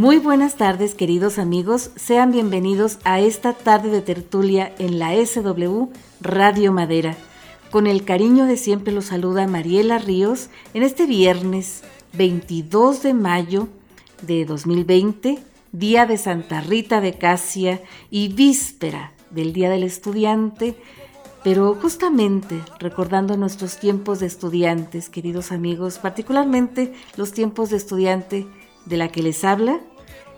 [0.00, 1.90] Muy buenas tardes, queridos amigos.
[1.94, 5.90] Sean bienvenidos a esta tarde de tertulia en la SW
[6.22, 7.18] Radio Madera.
[7.70, 11.82] Con el cariño de siempre los saluda Mariela Ríos en este viernes
[12.14, 13.68] 22 de mayo
[14.22, 15.38] de 2020,
[15.72, 20.76] día de Santa Rita de Casia y víspera del Día del Estudiante,
[21.44, 28.46] pero justamente recordando nuestros tiempos de estudiantes, queridos amigos, particularmente los tiempos de estudiante
[28.86, 29.80] de la que les habla,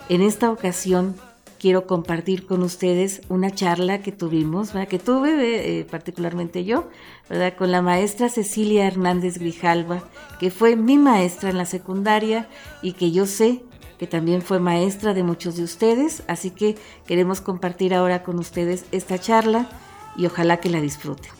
[0.09, 1.16] en esta ocasión
[1.62, 6.88] quiero compartir con ustedes una charla que tuvimos, que tuve eh, particularmente yo,
[7.30, 7.55] ¿verdad?
[7.56, 10.02] con la maestra Cecilia Hernández Grijalva,
[10.41, 12.49] que fue mi maestra en la secundaria
[12.82, 13.62] y que yo sé
[13.96, 16.74] que también fue maestra de muchos de ustedes, así que
[17.07, 19.68] queremos compartir ahora con ustedes esta charla
[20.16, 21.30] y ojalá que la disfruten.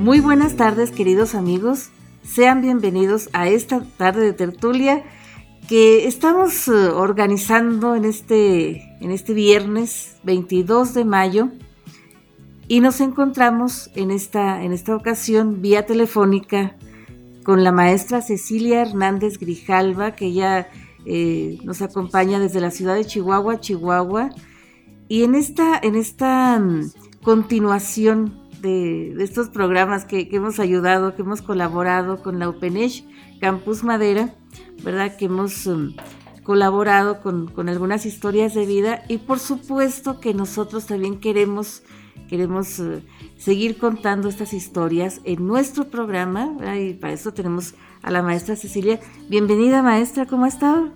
[0.00, 1.90] Muy buenas tardes queridos amigos,
[2.22, 5.04] sean bienvenidos a esta tarde de tertulia
[5.68, 11.50] que estamos eh, organizando en este, en este viernes 22 de mayo
[12.66, 16.78] y nos encontramos en esta, en esta ocasión vía telefónica
[17.44, 20.70] con la maestra Cecilia Hernández Grijalva, que ya
[21.04, 24.30] eh, nos acompaña desde la ciudad de Chihuahua, Chihuahua.
[25.08, 26.90] Y en esta, en esta mm,
[27.22, 33.04] continuación de, estos programas que, que, hemos ayudado, que hemos colaborado con la UPENESH
[33.40, 34.34] Campus Madera,
[34.82, 35.16] ¿verdad?
[35.16, 35.94] Que hemos um,
[36.42, 41.82] colaborado con, algunas historias de vida y por supuesto que nosotros también queremos,
[42.28, 43.02] queremos uh,
[43.38, 49.00] seguir contando estas historias en nuestro programa y para eso tenemos a la maestra Cecilia.
[49.28, 50.90] Bienvenida maestra, ¿cómo ha estado?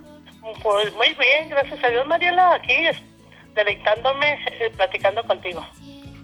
[0.61, 2.73] Pues muy bien, gracias a Dios Mariela, aquí
[3.55, 5.65] deleitándome, eh, platicando contigo.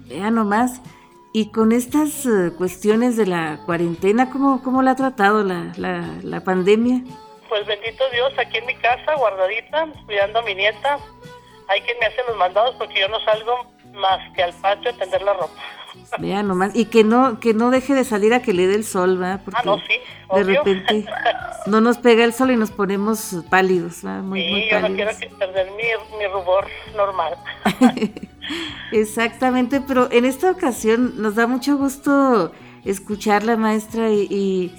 [0.07, 0.81] Vea nomás.
[1.33, 6.05] Y con estas uh, cuestiones de la cuarentena, ¿cómo, cómo la ha tratado la, la,
[6.23, 7.03] la pandemia?
[7.51, 10.97] pues bendito Dios, aquí en mi casa, guardadita, cuidando a mi nieta.
[11.67, 14.93] Hay quien me hace los mandados porque yo no salgo más que al patio a
[14.93, 15.61] tender la ropa.
[16.19, 18.85] Vea nomás, y que no que no deje de salir a que le dé el
[18.85, 19.41] sol, ¿verdad?
[19.43, 19.99] Porque ah, no, sí,
[20.33, 21.05] de repente
[21.65, 24.21] no nos pega el sol y nos ponemos pálidos, ¿verdad?
[24.21, 27.35] Muy, sí, yo no quiero perder mi, mi rubor normal.
[28.91, 32.51] Exactamente, pero en esta ocasión nos da mucho gusto
[32.83, 34.71] escucharla, maestra, y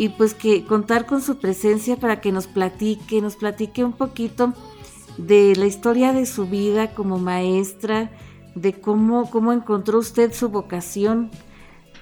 [0.00, 4.54] y pues que contar con su presencia para que nos platique, nos platique un poquito
[5.18, 8.10] de la historia de su vida como maestra,
[8.54, 11.30] de cómo, cómo encontró usted su vocación.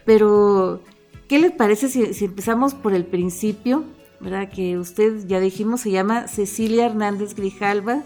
[0.04, 0.80] Pero,
[1.28, 3.84] ¿qué le parece si, empezamos por el principio?
[4.20, 4.48] ¿Verdad?
[4.48, 8.04] Que usted, ya dijimos, se llama Cecilia Hernández Grijalva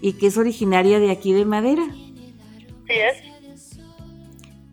[0.00, 1.84] y que es originaria de aquí de Madera.
[2.86, 3.22] Sí es.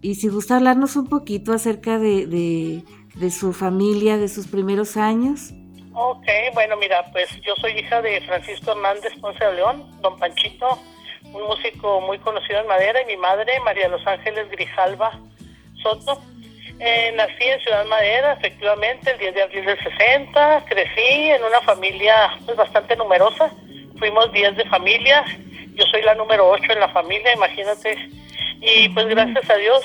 [0.02, 2.84] Y si gusta hablarnos un poquito acerca de
[3.20, 5.52] de su familia, de sus primeros años?
[5.94, 10.80] Ok, bueno, mira, pues yo soy hija de Francisco Hernández Ponce de León, don Panchito,
[11.26, 15.12] un músico muy conocido en Madera, y mi madre, María Los Ángeles Grijalva
[15.84, 16.22] Soto.
[16.80, 20.64] Eh, nací en Ciudad Madera, efectivamente, el 10 de abril del 60.
[20.66, 22.16] Crecí en una familia
[22.46, 23.52] pues, bastante numerosa.
[23.98, 25.26] Fuimos 10 de familia.
[25.80, 27.98] Yo soy la número 8 en la familia, imagínate.
[28.62, 29.82] Y pues gracias a Dios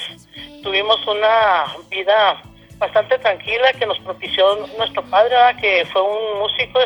[0.62, 2.42] tuvimos una vida
[2.78, 6.80] bastante tranquila que nos propició nuestro padre, que fue un músico.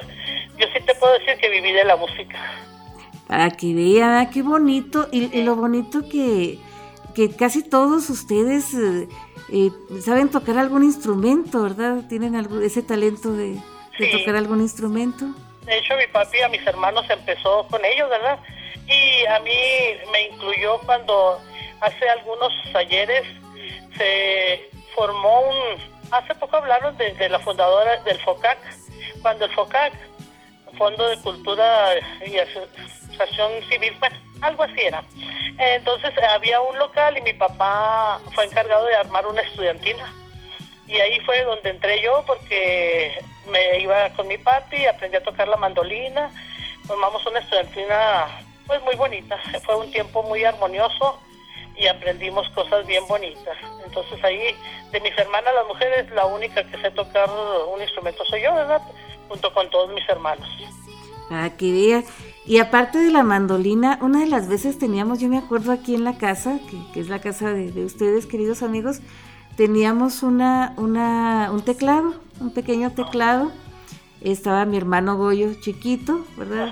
[0.58, 2.38] Yo sí te puedo decir que viví de la música.
[3.26, 5.08] Para que vea, qué bonito.
[5.10, 6.58] Y, lo bonito que,
[7.14, 9.08] que casi todos ustedes eh,
[9.50, 9.70] eh,
[10.02, 12.04] saben tocar algún instrumento, ¿verdad?
[12.08, 13.58] Tienen algo, ese talento de,
[14.12, 15.26] tocar algún instrumento.
[15.68, 18.38] De hecho, mi papi a mis hermanos empezó con ellos, ¿verdad?
[18.86, 19.60] Y a mí
[20.10, 21.38] me incluyó cuando
[21.80, 23.24] hace algunos talleres
[23.98, 25.88] se formó un...
[26.10, 28.56] Hace poco hablaron de, la fundadora del FOCAC,
[29.20, 29.92] cuando el FOCAC,
[30.78, 35.04] Fondo de Cultura y Asociación Civil, bueno, algo así era.
[35.58, 40.14] Entonces había un local y mi papá fue encargado de armar una estudiantina.
[40.86, 45.48] Y ahí fue donde entré yo porque me iba con mi papi, aprendí a tocar
[45.48, 46.30] la mandolina,
[46.86, 48.26] formamos una estudiantina
[48.66, 49.36] pues muy bonita.
[49.64, 51.18] Fue un tiempo muy armonioso
[51.76, 53.56] y aprendimos cosas bien bonitas.
[53.84, 54.54] Entonces ahí,
[54.92, 57.28] de mis hermanas, las mujeres, la única que sé tocar
[57.72, 58.82] un instrumento soy yo, ¿verdad?
[59.28, 60.48] Junto con todos mis hermanos.
[61.30, 62.04] Ah, qué bien.
[62.46, 66.04] Y aparte de la mandolina, una de las veces teníamos, yo me acuerdo aquí en
[66.04, 66.58] la casa,
[66.92, 69.00] que, es la casa de, ustedes, queridos amigos,
[69.56, 73.52] teníamos una, una, un teclado, un pequeño teclado.
[74.20, 76.70] Estaba mi hermano Goyo chiquito, ¿verdad?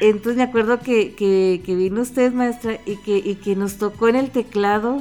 [0.00, 4.16] Entonces me acuerdo que, que, vino usted, maestra, y que, y que nos tocó en
[4.16, 5.00] el teclado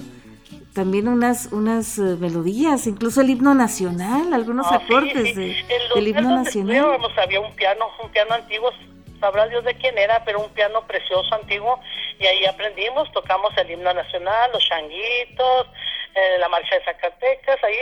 [0.74, 7.00] también unas unas eh, melodías, incluso el himno nacional, algunos ah, acordes del himno nacional.
[7.18, 8.72] había un piano, un piano antiguo,
[9.20, 11.80] sabrá Dios de quién era, pero un piano precioso antiguo,
[12.20, 15.68] y ahí aprendimos, tocamos el himno nacional, los changuitos,
[16.16, 17.76] eh, la marcha de Zacatecas, ahí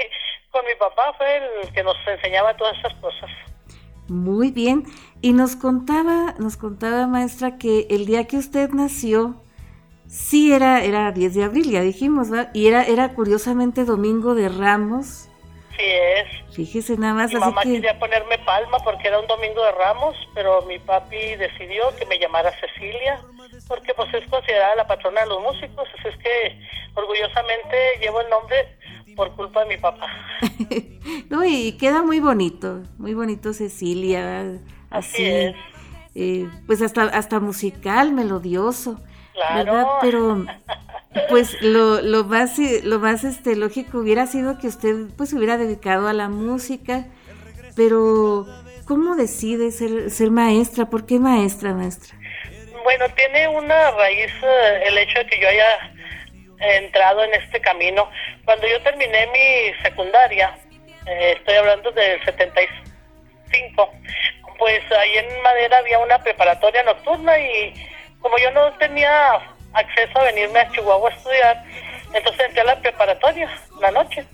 [0.51, 3.29] con mi papá fue el que nos enseñaba todas esas cosas.
[4.07, 4.85] Muy bien,
[5.21, 9.41] y nos contaba, nos contaba maestra que el día que usted nació,
[10.07, 12.51] sí era, era 10 de abril, ya dijimos, ¿verdad?
[12.53, 15.29] Y era, era curiosamente Domingo de Ramos.
[15.77, 16.55] Sí es.
[16.55, 17.31] Fíjese nada más.
[17.31, 21.95] Mi mamá quería ponerme palma porque era un Domingo de Ramos, pero mi papi decidió
[21.97, 23.21] que me llamara Cecilia,
[23.67, 26.59] porque pues es considerada la patrona de los músicos, así es que
[26.95, 28.75] orgullosamente llevo el nombre
[29.15, 30.07] por culpa de mi papá.
[31.29, 34.59] no, y queda muy bonito, muy bonito Cecilia,
[34.89, 35.55] así, es.
[36.15, 38.99] Eh, pues hasta, hasta musical, melodioso.
[39.33, 39.99] Claro.
[40.01, 40.45] Pero
[41.29, 46.07] pues lo, lo más lo más este lógico hubiera sido que usted pues hubiera dedicado
[46.07, 47.05] a la música,
[47.75, 48.45] pero
[48.85, 50.89] ¿cómo decide ser, ser maestra?
[50.89, 52.17] ¿Por qué maestra, maestra?
[52.83, 55.93] Bueno, tiene una raíz eh, el hecho de que yo haya
[56.59, 58.09] entrado en este camino.
[58.45, 60.57] Cuando yo terminé mi secundaria,
[61.05, 63.93] eh, estoy hablando del 75,
[64.57, 67.73] pues ahí en Madera había una preparatoria nocturna y
[68.19, 69.39] como yo no tenía
[69.77, 71.63] acceso a venirme a Chihuahua a estudiar,
[72.13, 74.25] entonces entré a la preparatoria la noche.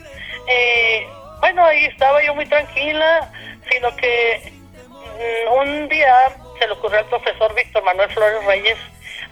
[0.48, 1.08] Eh,
[1.40, 3.30] bueno, ahí estaba yo muy tranquila,
[3.70, 4.54] sino que
[4.88, 6.16] mm, un día
[6.60, 8.78] se le ocurrió al profesor Víctor Manuel Flores Reyes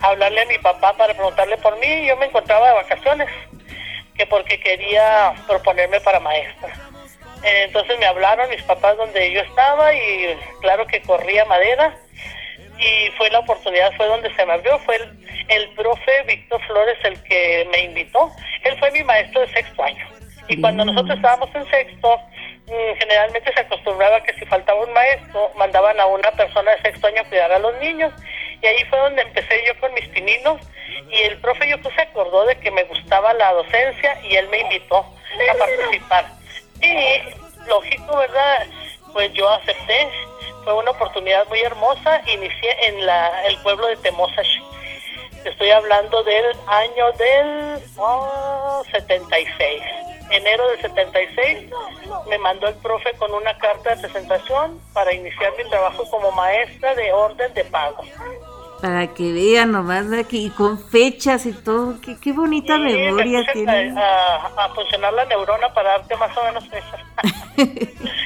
[0.01, 2.07] hablarle a mi papá para preguntarle por mí.
[2.07, 3.29] Yo me encontraba de vacaciones,
[4.15, 6.73] que porque quería proponerme para maestra.
[7.43, 11.95] Entonces me hablaron mis papás donde yo estaba y claro que corría madera
[12.81, 14.97] y fue la oportunidad, fue donde se me abrió, fue
[15.47, 18.31] el, profe Víctor Flores el que me invitó.
[18.63, 20.05] Él fue mi maestro de sexto año.
[20.47, 22.17] Y cuando nosotros estábamos en sexto,
[22.67, 27.07] mm, generalmente se acostumbraba que si faltaba un maestro, mandaban a una persona de sexto
[27.07, 28.11] año a cuidar a los niños.
[28.61, 30.59] Y ahí fue donde empecé yo con mis pininos.
[31.09, 34.59] Y el profe yo se acordó de que me gustaba la docencia y él me
[34.59, 36.25] invitó a participar.
[36.81, 38.65] Y lógico, ¿verdad?
[39.13, 40.07] Pues yo acepté
[40.63, 42.21] fue una oportunidad muy hermosa.
[42.27, 44.59] Inicié en la, el pueblo de Temosash.
[45.45, 47.79] Estoy hablando del año del
[48.91, 49.81] 76.
[50.29, 51.69] Enero del 76
[52.29, 56.95] me mandó el profe con una carta de presentación para iniciar mi trabajo como maestra
[56.95, 58.03] de orden de pago.
[58.81, 63.93] Para que vean nomás aquí, y con fechas y todo, qué, qué bonita memoria tiene.
[63.95, 66.99] A, a, funcionar la neurona para darte más o menos fechas.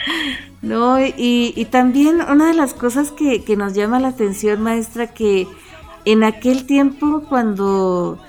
[0.66, 5.08] no, y, y también una de las cosas que, que nos llama la atención, maestra,
[5.08, 5.48] que
[6.06, 8.20] en aquel tiempo cuando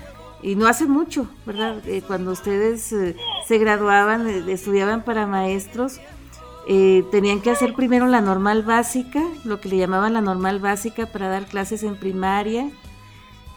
[0.42, 1.76] y no hace mucho, ¿verdad?
[1.88, 3.16] Eh, cuando ustedes eh,
[3.46, 5.98] se graduaban, eh, estudiaban para maestros,
[6.68, 11.06] eh, tenían que hacer primero la normal básica, lo que le llamaban la normal básica
[11.06, 12.70] para dar clases en primaria,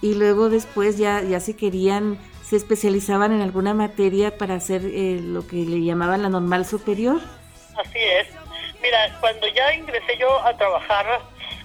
[0.01, 4.81] y luego después ya, ya si querían, se especializaban en alguna materia para hacer
[5.21, 7.19] lo que le llamaban la normal superior.
[7.77, 8.48] Así es.
[8.81, 11.21] Mira, cuando ya ingresé yo a trabajar,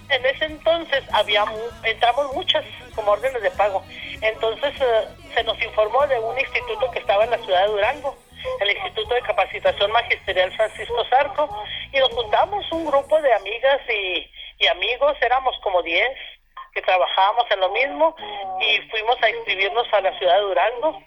[0.09, 1.45] en ese entonces había
[1.83, 3.85] entramos muchas como órdenes de pago.
[4.21, 8.17] Entonces eh, se nos informó de un instituto que estaba en la ciudad de Durango
[8.61, 14.67] el Instituto de Capacitación Magisterial Francisco Zarco, y nos juntamos un grupo de amigas y,
[14.67, 16.09] amigos, éramos como 10
[16.73, 18.17] que trabajábamos en lo mismo
[18.61, 21.03] y fuimos a inscribirnos a la ciudad de Durango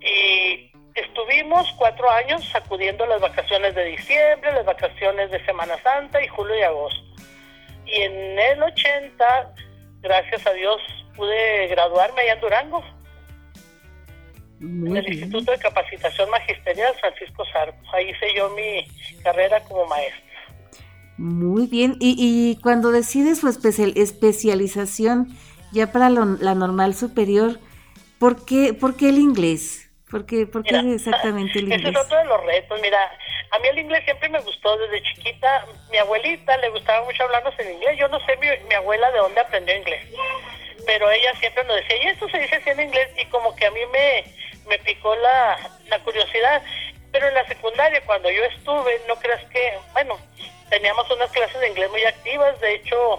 [0.00, 0.69] y
[1.02, 6.56] estuvimos cuatro años sacudiendo las vacaciones de diciembre, las vacaciones de Semana Santa y julio
[6.58, 7.00] y agosto.
[7.86, 9.54] Y en el 80,
[10.00, 10.80] gracias a Dios,
[11.16, 12.84] pude graduarme allá en Durango
[14.60, 17.78] en el Instituto de Capacitación Magisterial Francisco Sarco.
[17.94, 18.86] Ahí hice yo mi
[19.22, 20.20] carrera como maestra.
[21.16, 21.96] Muy bien.
[21.98, 25.28] Y, y cuando decide su especial, especialización
[25.72, 27.58] ya para la normal superior,
[28.18, 29.89] ¿por qué, por qué el inglés?
[30.10, 31.80] ¿Por qué, por qué exactamente el inglés?
[31.84, 32.80] Ese es otro de los retos.
[32.80, 32.98] Mira,
[33.52, 35.66] a mí el inglés siempre me gustó desde chiquita.
[35.90, 37.96] Mi abuelita le gustaba mucho hablarnos en inglés.
[37.96, 40.04] Yo no sé mi, mi abuela de dónde aprendió inglés.
[40.84, 43.08] Pero ella siempre nos decía, y esto se dice así en inglés.
[43.16, 44.24] Y como que a mí me,
[44.68, 45.58] me picó la,
[46.04, 46.62] curiosidad.
[47.12, 50.18] Pero en la secundaria, cuando yo estuve, no creas que, bueno,
[50.70, 53.16] teníamos unas clases de inglés muy activas, de hecho,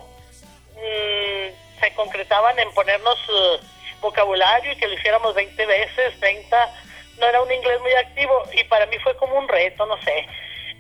[0.76, 3.58] mm, se concretaban en ponernos uh,
[4.02, 6.74] vocabulario y que lo hiciéramos 20 veces, 30,
[7.20, 10.28] no era un inglés muy activo y para mí fue como un reto, no sé.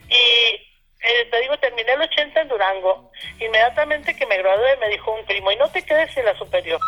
[0.10, 0.72] Y
[1.04, 3.12] eh, te digo, terminé el 80 en Durango.
[3.40, 6.80] Inmediatamente que me gradué me dijo un primo, y no te quedes en la superior.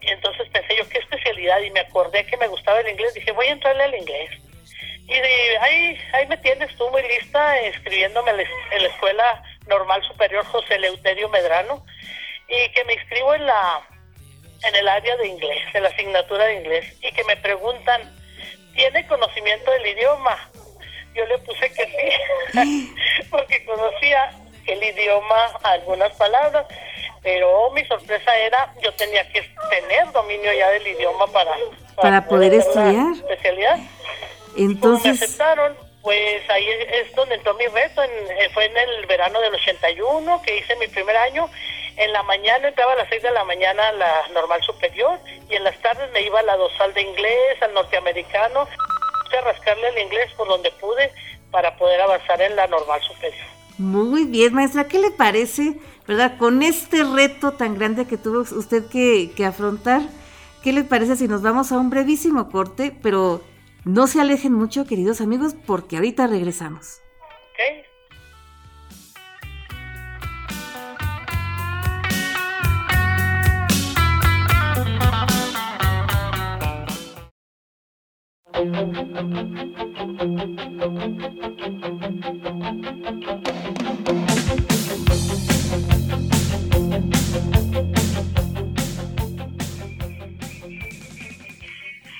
[0.00, 1.60] Y entonces pensé yo, ¿qué especialidad?
[1.60, 3.14] Y me acordé que me gustaba el inglés.
[3.14, 4.30] Dije, voy a entrarle al inglés.
[5.08, 10.44] Y de, ahí, ahí me tienes tú muy lista escribiéndome en la Escuela Normal Superior
[10.46, 11.84] José Leuterio Medrano
[12.48, 13.88] y que me inscribo en la
[14.64, 18.02] en el área de inglés, en la asignatura de inglés y que me preguntan,
[18.74, 20.50] ¿tiene conocimiento del idioma?
[21.14, 22.12] Yo le puse que
[22.52, 22.94] sí,
[23.30, 24.30] porque conocía
[24.66, 26.66] el idioma, algunas palabras,
[27.22, 31.52] pero mi sorpresa era, yo tenía que tener dominio ya del idioma para,
[31.96, 33.12] para, poder, estudiar.
[33.14, 33.78] Especialidad.
[34.56, 35.18] Entonces.
[35.18, 38.02] me aceptaron, pues ahí es donde entró mi reto,
[38.52, 41.48] fue en el verano del 81 que hice mi primer año.
[41.98, 45.18] En la mañana entraba a las 6 de la mañana a la normal superior
[45.50, 49.88] y en las tardes me iba a la dosal de inglés, al norteamericano, a rascarle
[49.88, 51.12] el inglés por donde pude
[51.50, 53.46] para poder avanzar en la normal superior.
[53.78, 55.74] Muy bien, maestra, ¿qué le parece,
[56.06, 60.02] verdad, con este reto tan grande que tuvo usted que, que afrontar?
[60.62, 63.42] ¿Qué le parece si nos vamos a un brevísimo corte, pero
[63.84, 67.00] no se alejen mucho, queridos amigos, porque ahorita regresamos.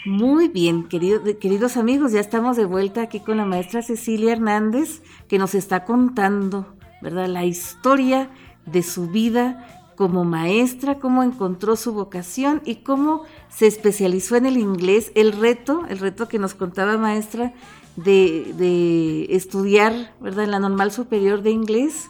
[0.05, 5.39] Muy bien, queridos amigos, ya estamos de vuelta aquí con la maestra Cecilia Hernández, que
[5.39, 8.31] nos está contando, ¿verdad?, la historia
[8.67, 14.57] de su vida como maestra, cómo encontró su vocación y cómo se especializó en el
[14.57, 17.53] inglés, el reto, el reto que nos contaba maestra
[17.97, 22.09] de, estudiar, ¿verdad?, en la normal superior de inglés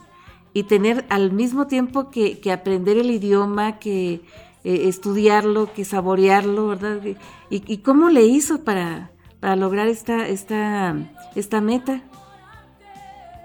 [0.53, 4.21] y tener al mismo tiempo que aprender el idioma, que
[4.65, 7.01] eh, estudiarlo, que saborearlo, ¿verdad?
[7.49, 10.95] ¿Y, cómo le hizo para, para lograr esta, esta,
[11.37, 12.03] esta meta?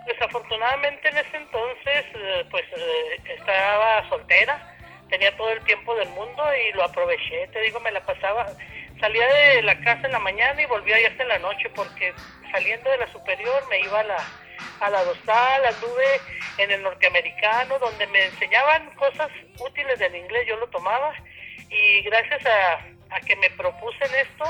[0.05, 4.75] Desafortunadamente en ese entonces, eh, pues eh, estaba soltera,
[5.09, 8.47] tenía todo el tiempo del mundo y lo aproveché, te digo, me la pasaba,
[8.99, 12.13] salía de la casa en la mañana y volvía ya hasta en la noche porque
[12.51, 14.17] saliendo de la superior me iba a la,
[14.79, 16.21] a la anduve
[16.57, 19.29] en el norteamericano, donde me enseñaban cosas
[19.59, 21.13] útiles del inglés, yo lo tomaba.
[21.69, 24.45] Y gracias a, que me propuse en esto,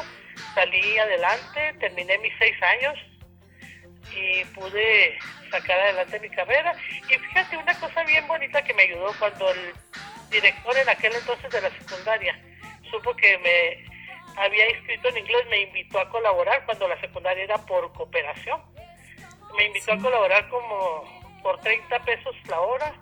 [0.55, 2.97] salí adelante, terminé mis seis años
[4.11, 5.17] y pude
[5.49, 6.73] sacar adelante mi carrera.
[7.09, 9.73] Y fíjate, una cosa bien bonita que me ayudó cuando el
[10.29, 12.39] director en aquel entonces de la secundaria
[12.89, 17.57] supo que me había inscrito en inglés, me invitó a colaborar cuando la secundaria era
[17.57, 18.59] por cooperación
[19.55, 21.03] me invitó a colaborar como
[21.41, 22.93] por 30 pesos la hora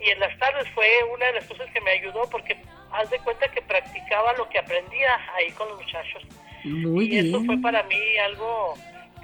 [0.00, 2.56] y en las tardes fue una de las cosas que me ayudó porque
[2.92, 6.22] haz de cuenta que practicaba lo que aprendía ahí con los muchachos.
[6.64, 8.74] Muy y eso fue para mí algo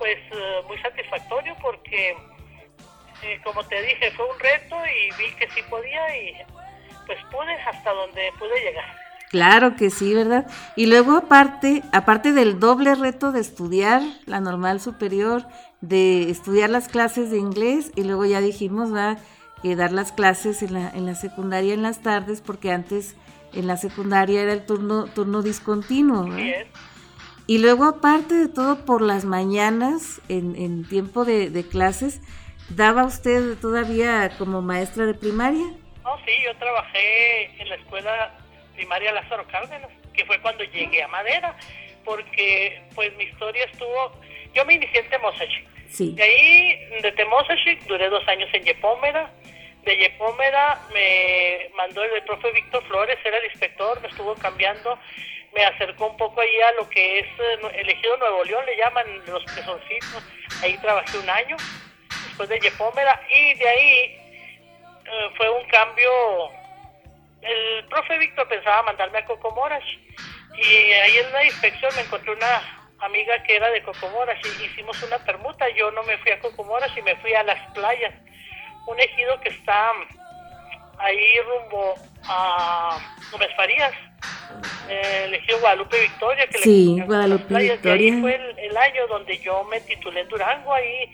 [0.01, 2.17] pues eh, muy satisfactorio porque
[3.23, 6.33] eh, como te dije fue un reto y vi que sí podía y
[7.07, 8.85] pues pude hasta donde pude llegar.
[9.31, 10.51] Claro que sí, ¿verdad?
[10.75, 15.47] Y luego aparte, aparte del doble reto de estudiar la normal superior
[15.81, 19.19] de estudiar las clases de inglés y luego ya dijimos, va
[19.63, 23.15] que dar las clases en la, en la secundaria en las tardes, porque antes
[23.53, 26.27] en la secundaria era el turno, turno discontinuo.
[27.51, 32.21] Y luego, aparte de todo, por las mañanas, en, en tiempo de, de, clases,
[32.69, 35.65] ¿daba usted todavía como maestra de primaria?
[36.05, 38.39] No, sí, yo trabajé en la escuela
[38.77, 41.57] primaria Lázaro Cárdenas, que fue cuando llegué a Madera,
[42.05, 44.13] porque pues mi historia estuvo
[44.55, 45.67] yo me inicié en Temosachic.
[45.89, 46.13] Sí.
[46.15, 49.29] De ahí, de Temosachic, duré dos años en Yepómeda.
[49.85, 54.99] De Yepómeda me mandó el, profe Víctor Flores, era el inspector, me estuvo cambiando.
[55.55, 59.07] Me acercó un poco ahí a lo que es eh, elegido Nuevo León, le llaman
[59.27, 60.23] los pezoncitos.
[60.63, 61.57] Ahí trabajé un año,
[62.27, 63.21] después de Yepómeda.
[63.35, 64.21] Y de ahí
[65.07, 66.11] eh, fue un cambio.
[67.43, 69.83] El profe Víctor pensaba mandarme a Cocomoras.
[70.57, 75.03] Y ahí en la inspección me encontré una amiga que era de Cocomoras y hicimos
[75.03, 75.69] una permuta.
[75.71, 78.15] Yo no me fui a Cocomoras y me fui a las playas.
[78.87, 79.93] Un ejido que está
[80.99, 81.95] ahí rumbo
[82.25, 82.99] a
[83.33, 83.93] Gómez Farías,
[84.89, 86.47] el ejido Guadalupe Victoria.
[86.47, 87.93] Que sí, Guadalupe Victoria.
[87.93, 90.75] ahí fue el, año donde yo me titulé en Durango.
[90.75, 91.11] Ahí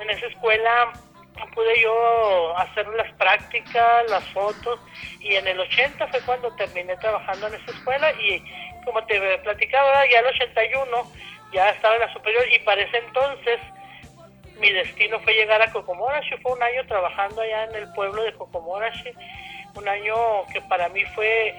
[0.00, 0.92] en esa escuela
[1.54, 4.78] pude yo hacer las prácticas, las fotos
[5.20, 8.42] y en el 80 fue cuando terminé trabajando en esa escuela y
[8.84, 11.12] como te platicaba, ya el 81
[11.52, 13.60] ya estaba en la superior y para ese entonces
[14.58, 16.36] mi destino fue llegar a Cocomorashi.
[16.38, 19.10] Fue un año trabajando allá en el pueblo de Cocomorashi.
[19.74, 20.14] Un año
[20.52, 21.54] que para mí fue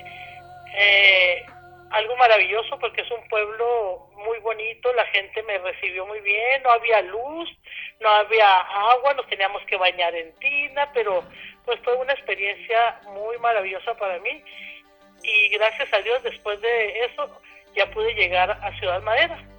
[0.75, 1.45] eh,
[1.89, 4.93] algo maravilloso porque es un pueblo muy bonito.
[4.93, 6.63] La gente me recibió muy bien.
[6.63, 7.49] No había luz,
[7.99, 11.23] no había agua, nos teníamos que bañar en tina, pero
[11.65, 14.43] pues fue una experiencia muy maravillosa para mí.
[15.23, 17.41] Y gracias a Dios, después de eso,
[17.75, 19.52] ya pude llegar a Ciudad Madera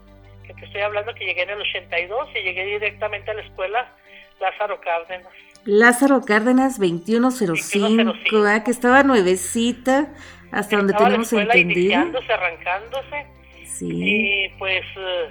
[0.47, 3.93] que te estoy hablando que llegué en el 82 y llegué directamente a la escuela
[4.41, 5.33] Lázaro Cárdenas.
[5.65, 8.63] Lázaro Cárdenas 2105, ¿eh?
[8.65, 10.13] que estaba nuevecita,
[10.53, 11.81] hasta donde tenemos la entendido.
[11.81, 13.27] Iniciándose, arrancándose.
[13.67, 13.89] Sí.
[13.91, 15.29] Y pues eh,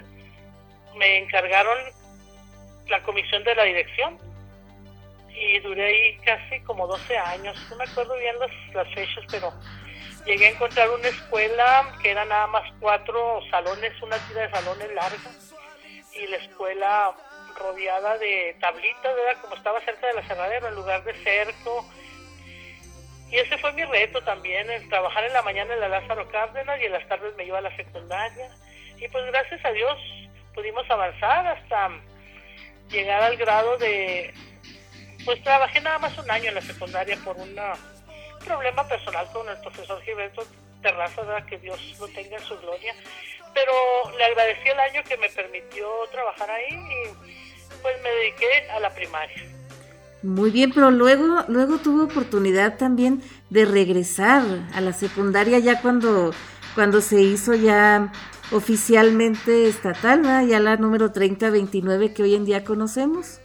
[0.98, 1.77] me encargaron
[2.89, 4.17] la comisión de la dirección
[5.29, 7.55] y duré ahí casi como 12 años.
[7.70, 9.53] No me acuerdo bien las, las fechas, pero
[10.25, 14.93] llegué a encontrar una escuela que era nada más cuatro salones, una tira de salones
[14.93, 15.31] larga,
[16.13, 17.13] y la escuela
[17.59, 19.41] rodeada de tablitas, ¿verdad?
[19.41, 21.89] Como estaba cerca de la cerradera, en lugar de cerco.
[23.29, 26.79] Y ese fue mi reto también, el trabajar en la mañana en la Lázaro Cárdenas
[26.79, 28.49] y en las tardes me iba a la secundaria.
[28.97, 29.97] Y pues gracias a Dios
[30.53, 31.89] pudimos avanzar hasta
[32.89, 34.33] llegar al grado de...
[35.25, 37.73] Pues trabajé nada más un año en la secundaria por una
[38.43, 40.43] problema personal con el profesor Gilberto
[40.81, 42.93] Terraza, que Dios lo tenga en su gloria,
[43.53, 43.71] pero
[44.17, 48.89] le agradecí el año que me permitió trabajar ahí y pues me dediqué a la
[48.93, 49.43] primaria.
[50.23, 56.33] Muy bien, pero luego, luego tuve oportunidad también de regresar a la secundaria ya cuando,
[56.75, 58.12] cuando se hizo ya
[58.51, 63.41] oficialmente estatal, ya la número 3029 que hoy en día conocemos.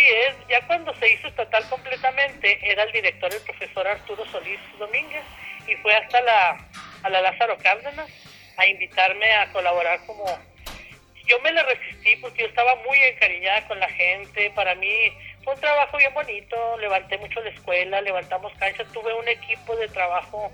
[0.00, 4.58] Así es, ya cuando se hizo estatal completamente era el director el profesor Arturo Solís
[4.78, 5.22] Domínguez
[5.66, 6.56] y fue hasta la,
[7.02, 8.08] a la Lázaro Cárdenas
[8.56, 10.24] a invitarme a colaborar como...
[11.26, 15.12] Yo me le resistí porque yo estaba muy encariñada con la gente, para mí
[15.44, 19.88] fue un trabajo bien bonito, levanté mucho la escuela, levantamos canchas, tuve un equipo de
[19.88, 20.50] trabajo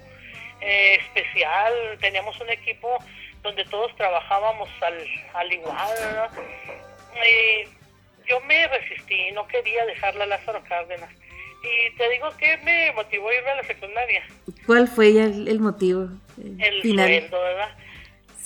[0.61, 2.99] eh, especial, teníamos un equipo
[3.43, 6.31] donde todos trabajábamos al, al igual, ¿verdad?
[8.27, 11.11] Yo me resistí, no quería dejarla a Lázaro Cárdenas.
[11.63, 14.23] Y te digo que me motivó a irme a la secundaria.
[14.67, 16.09] ¿Cuál fue el, el motivo?
[16.39, 17.77] El, sueldo, ¿verdad?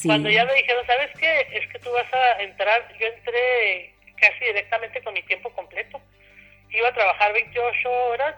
[0.05, 1.47] Cuando ya me dijeron, ¿sabes qué?
[1.53, 6.01] Es que tú vas a entrar, yo entré casi directamente con mi tiempo completo.
[6.71, 8.35] Iba a trabajar 28 horas,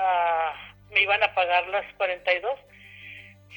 [0.00, 2.58] ah, me iban a pagar las 42.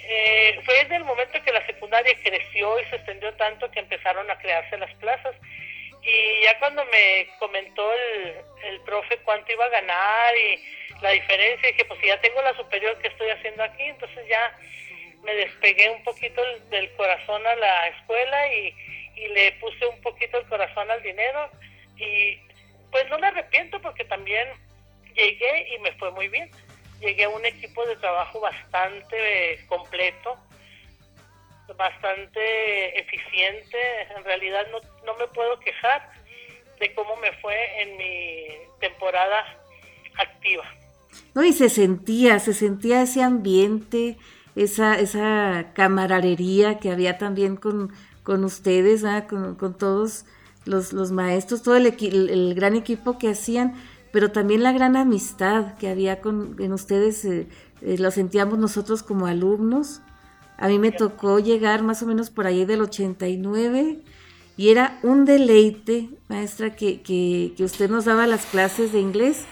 [0.02, 4.30] Eh, fue en el momento que la secundaria creció y se extendió tanto que empezaron
[4.30, 5.36] a crearse las plazas
[6.02, 10.64] y ya cuando me comentó el, el profe cuánto iba a ganar y
[11.02, 14.58] la diferencia, dije, pues si ya tengo la superior que estoy haciendo aquí, entonces ya
[15.24, 18.74] me despegué un poquito del corazón a la escuela y,
[19.16, 21.50] y le puse un poquito el corazón al dinero
[21.98, 22.38] y
[22.92, 24.48] pues no me arrepiento porque también
[25.16, 26.50] llegué y me fue muy bien.
[27.02, 30.38] Llegué a un equipo de trabajo bastante completo
[31.78, 33.78] bastante eficiente.
[34.16, 36.10] En realidad no, no me puedo quejar
[36.80, 38.48] de cómo me fue en mi
[38.80, 39.46] temporada
[40.18, 40.64] activa.
[41.34, 44.18] No, y se sentía, se sentía ese ambiente,
[44.56, 47.92] esa, esa camaradería que había también con,
[48.24, 50.26] con ustedes, con, con, todos
[50.66, 53.74] los, los, maestros, todo el, el, gran equipo que hacían,
[54.12, 57.48] pero también la gran amistad que había con en ustedes, eh,
[57.82, 60.02] eh, lo sentíamos nosotros como alumnos
[60.60, 64.02] a mí me tocó llegar más o menos por ahí del 89
[64.58, 69.46] y era un deleite, maestra, que, que, usted nos daba las clases de inglés.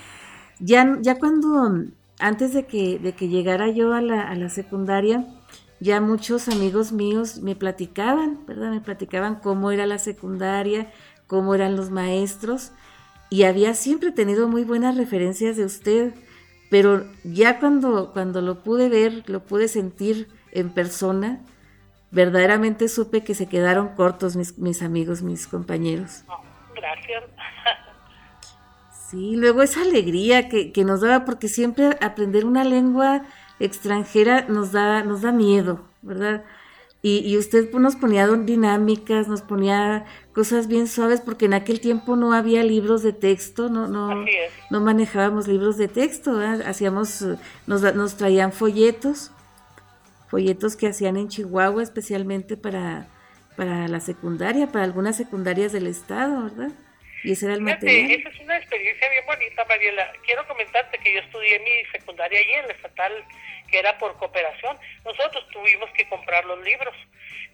[0.59, 1.85] Ya, ya cuando,
[2.19, 5.25] antes de que, de que llegara yo a la, a la secundaria,
[5.79, 8.69] ya muchos amigos míos me platicaban, ¿verdad?
[8.69, 10.91] Me platicaban cómo era la secundaria,
[11.25, 12.71] cómo eran los maestros,
[13.29, 16.15] y había siempre tenido muy buenas referencias de usted,
[16.69, 21.41] pero ya cuando, cuando lo pude ver, lo pude sentir en persona,
[22.11, 26.23] verdaderamente supe que se quedaron cortos mis, mis amigos, mis compañeros.
[26.75, 27.23] gracias.
[29.09, 33.23] Sí, luego esa alegría que, que, nos daba, porque siempre aprender una lengua
[33.59, 36.43] extranjera nos da, nos da miedo, ¿verdad?
[37.01, 42.17] Y, y usted nos ponía dinámicas, nos ponía cosas bien suaves, porque en aquel tiempo
[42.17, 44.25] no había libros de texto, no, no,
[44.69, 47.23] no manejábamos libros de texto, hacíamos,
[47.65, 49.31] nos, nos traían folletos
[50.29, 53.07] folletos que hacían en Chihuahua especialmente para,
[53.55, 56.71] para la secundaria, para algunas secundarias del estado, ¿verdad?
[57.23, 58.11] Y ese era el material.
[58.11, 60.11] Esa es una experiencia bien bonita, Mariela.
[60.25, 63.25] Quiero comentarte que yo estudié mi secundaria allí en la estatal,
[63.69, 64.77] que era por cooperación.
[65.03, 66.95] Nosotros tuvimos que comprar los libros.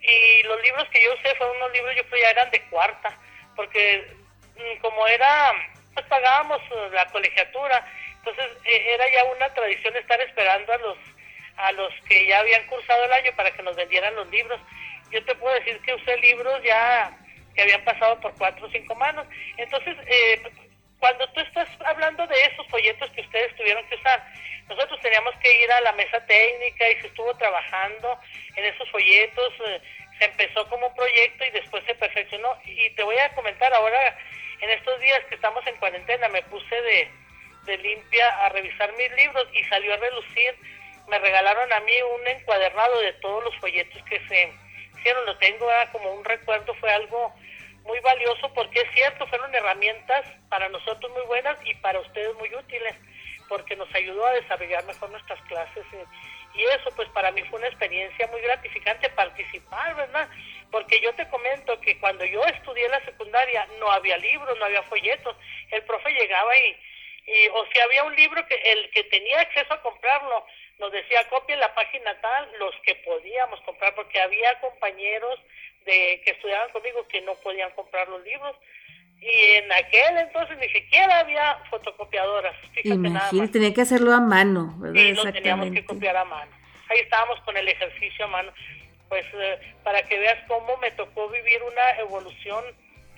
[0.01, 3.17] Y los libros que yo usé fueron unos libros, yo creo ya eran de cuarta,
[3.55, 4.05] porque
[4.57, 5.53] mm, como era,
[5.93, 7.85] pues pagábamos eh, la colegiatura,
[8.17, 10.97] entonces eh, era ya una tradición estar esperando a los
[11.57, 14.59] a los que ya habían cursado el año para que nos vendieran los libros.
[15.11, 17.17] Yo te puedo decir que usé libros ya
[17.55, 19.27] que habían pasado por cuatro o cinco manos.
[19.57, 20.41] Entonces, eh,
[20.99, 24.25] cuando tú estás hablando de esos folletos que ustedes tuvieron que usar,
[24.69, 28.19] nosotros teníamos que ir a la mesa técnica y se estuvo trabajando
[28.55, 29.81] en esos folletos, eh,
[30.17, 32.57] se empezó como proyecto y después se perfeccionó.
[32.65, 34.17] Y te voy a comentar ahora,
[34.61, 37.11] en estos días que estamos en cuarentena, me puse de,
[37.65, 40.55] de limpia a revisar mis libros y salió a relucir,
[41.07, 44.53] me regalaron a mí un encuadernado de todos los folletos que se
[44.97, 47.33] hicieron, lo tengo como un recuerdo, fue algo
[47.85, 52.53] muy valioso porque es cierto, fueron herramientas para nosotros muy buenas y para ustedes muy
[52.55, 52.95] útiles,
[53.49, 55.85] porque nos ayudó a desarrollar mejor nuestras clases.
[56.55, 60.29] Y, eso, pues para mí fue una experiencia muy gratificante participar, ¿verdad?
[60.71, 64.83] Porque yo te comento que cuando yo estudié la secundaria no había libros, no había
[64.83, 65.35] folletos.
[65.71, 66.77] El profe llegaba y,
[67.25, 70.45] y o si había un libro que el que tenía acceso a comprarlo,
[70.79, 75.39] nos decía copien la página tal, los que podíamos comprar, porque había compañeros
[75.85, 78.55] de que estudiaban conmigo que no podían comprar los libros
[79.23, 82.55] y en aquel entonces ni siquiera había fotocopiadoras.
[82.83, 85.01] Imagínate, tenía que hacerlo a mano, ¿verdad?
[85.01, 86.51] Y lo teníamos que copiar a mano.
[86.89, 88.51] Ahí estábamos con el ejercicio a mano.
[89.07, 92.65] Pues eh, para que veas cómo me tocó vivir una evolución,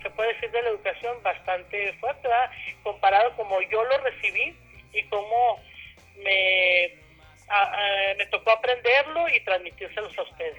[0.03, 2.51] se puede decir, de la educación bastante fuerte, ¿verdad?
[2.83, 4.55] comparado como yo lo recibí
[4.93, 5.59] y cómo
[6.17, 6.99] me,
[8.17, 10.57] me tocó aprenderlo y transmitírselos a ustedes.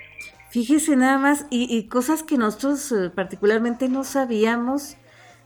[0.51, 4.97] Fíjese nada más, y, cosas que nosotros eh, particularmente no sabíamos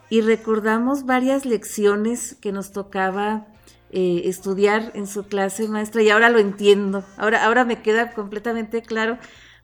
[0.09, 3.47] y recordamos varias lecciones que nos tocaba
[3.91, 8.83] eh, estudiar en su clase maestra y ahora lo entiendo, ahora, ahora me queda completamente
[8.83, 9.19] claro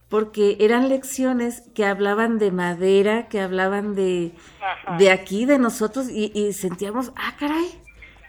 [0.09, 4.33] porque eran lecciones que hablaban de madera, que hablaban de,
[4.99, 7.67] de aquí, de nosotros y, y sentíamos, ah, caray,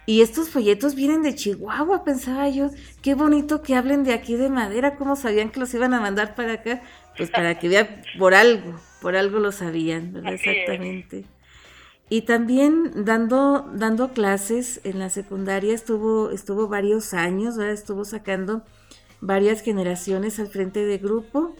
[0.07, 2.69] y estos folletos vienen de Chihuahua, pensaba yo.
[3.01, 4.95] Qué bonito que hablen de aquí de madera.
[4.95, 6.81] ¿Cómo sabían que los iban a mandar para acá?
[7.17, 10.35] Pues para que vean, por algo, por algo lo sabían, ¿verdad?
[10.35, 11.25] Exactamente.
[12.09, 17.73] Y también dando, dando clases en la secundaria, estuvo, estuvo varios años, ¿verdad?
[17.73, 18.63] Estuvo sacando
[19.19, 21.53] varias generaciones al frente de grupo,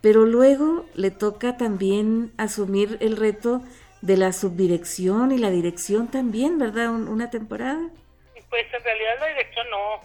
[0.00, 3.62] pero luego le toca también asumir el reto
[4.06, 6.90] de la subdirección y la dirección también, ¿verdad?
[6.90, 7.90] una temporada.
[8.48, 10.00] Pues en realidad la dirección no.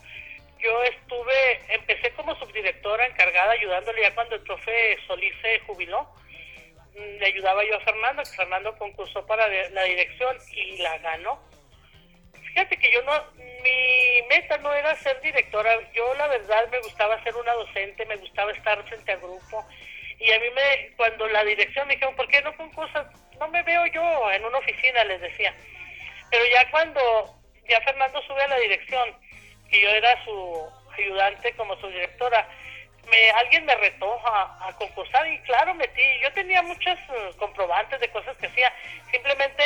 [0.60, 6.08] Yo estuve, empecé como subdirectora encargada ayudándole ya cuando el profe Solís se jubiló.
[6.96, 11.40] Mm, le ayudaba yo a Fernando, que Fernando concursó para la dirección y la ganó.
[12.34, 13.14] Fíjate que yo no,
[13.64, 15.72] mi meta no era ser directora.
[15.94, 19.66] Yo la verdad me gustaba ser una docente, me gustaba estar frente al grupo.
[20.20, 23.08] Y a mí me, cuando la dirección me dijeron, ¿por qué no concursas?
[23.42, 25.52] No me veo yo en una oficina, les decía.
[26.30, 27.02] Pero ya cuando
[27.68, 29.10] ya Fernando sube a la dirección,
[29.70, 32.48] que yo era su ayudante como su directora,
[33.10, 38.10] me, alguien me retó a, concursar y claro, metí, yo tenía muchos eh, comprobantes de
[38.10, 38.72] cosas que hacía,
[39.12, 39.64] simplemente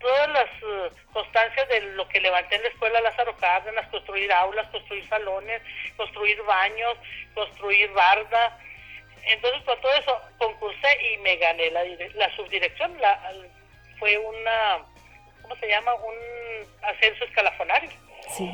[0.00, 4.66] todas las eh, constancias de lo que levanté en la escuela Lázaro Cárdenas, construir aulas,
[4.68, 5.60] construir salones,
[5.96, 6.96] construir baños,
[7.34, 8.58] construir barda,
[9.28, 11.84] entonces con todo eso concursé y me gané la,
[12.14, 13.32] la subdirección, la,
[13.98, 14.84] fue una,
[15.42, 15.92] ¿cómo se llama?
[15.94, 17.90] Un ascenso escalafonario.
[18.36, 18.50] Sí.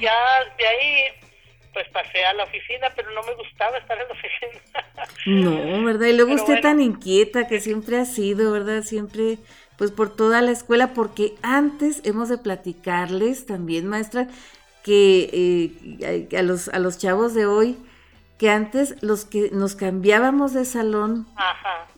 [0.00, 0.14] Ya
[0.56, 1.04] de ahí
[1.72, 4.60] pues pasé a la oficina, pero no me gustaba estar en la oficina.
[5.26, 6.06] No, ¿verdad?
[6.06, 8.82] Y luego usted tan inquieta que siempre ha sido, ¿verdad?
[8.82, 9.38] Siempre,
[9.76, 14.26] pues por toda la escuela, porque antes hemos de platicarles también, maestra,
[14.82, 15.30] que
[16.00, 17.76] eh, a, los, a los chavos de hoy,
[18.38, 21.26] que antes los que nos cambiábamos de salón,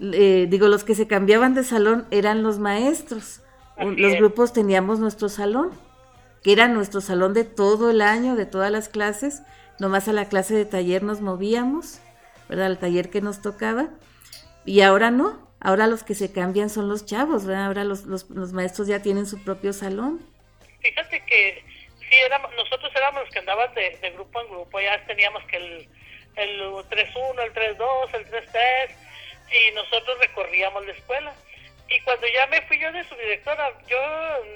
[0.00, 3.42] eh, digo, los que se cambiaban de salón eran los maestros.
[3.76, 5.70] los grupos teníamos nuestro salón,
[6.42, 9.42] que era nuestro salón de todo el año, de todas las clases.
[9.78, 12.00] Nomás a la clase de taller nos movíamos,
[12.48, 12.66] ¿verdad?
[12.66, 13.88] Al taller que nos tocaba.
[14.64, 17.66] Y ahora no, ahora los que se cambian son los chavos, ¿verdad?
[17.66, 20.20] Ahora los, los, maestros ya tienen su propio salón.
[20.80, 21.64] Fíjate que
[21.98, 25.56] sí, éramos, nosotros éramos los que andaban de, de grupo en grupo, ya teníamos que
[25.56, 25.88] el
[26.40, 28.90] el 3-1, el 3-2, el 3-3,
[29.52, 31.34] y nosotros recorríamos la escuela.
[31.88, 33.98] Y cuando ya me fui yo de su directora, yo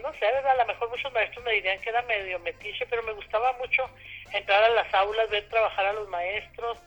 [0.02, 3.12] no sé, a lo mejor muchos maestros me dirían que era medio metiche, pero me
[3.12, 3.90] gustaba mucho
[4.32, 6.78] entrar a las aulas, ver trabajar a los maestros,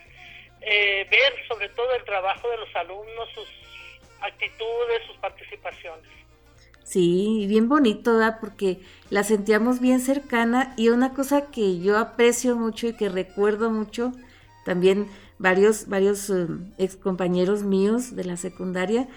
[0.62, 3.50] eh, ver sobre todo el trabajo de los alumnos, sus
[4.22, 6.08] actitudes, sus participaciones.
[6.84, 8.38] Sí, bien bonito, ¿verdad?
[8.40, 8.80] Porque
[9.10, 14.14] la sentíamos bien cercana y una cosa que yo aprecio mucho y que recuerdo mucho
[14.68, 15.08] también
[15.40, 19.08] varios, varios um, ex compañeros míos de la secundaria,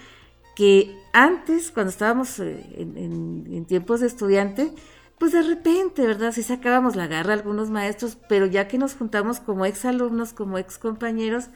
[0.55, 4.73] que antes, cuando estábamos eh, en, tiempos de estudiante,
[5.19, 6.31] pues de repente, ¿verdad?
[6.31, 10.57] Sí sacábamos la garra algunos maestros, pero ya que nos juntamos como ex alumnos, como
[10.57, 11.47] ex compañeros,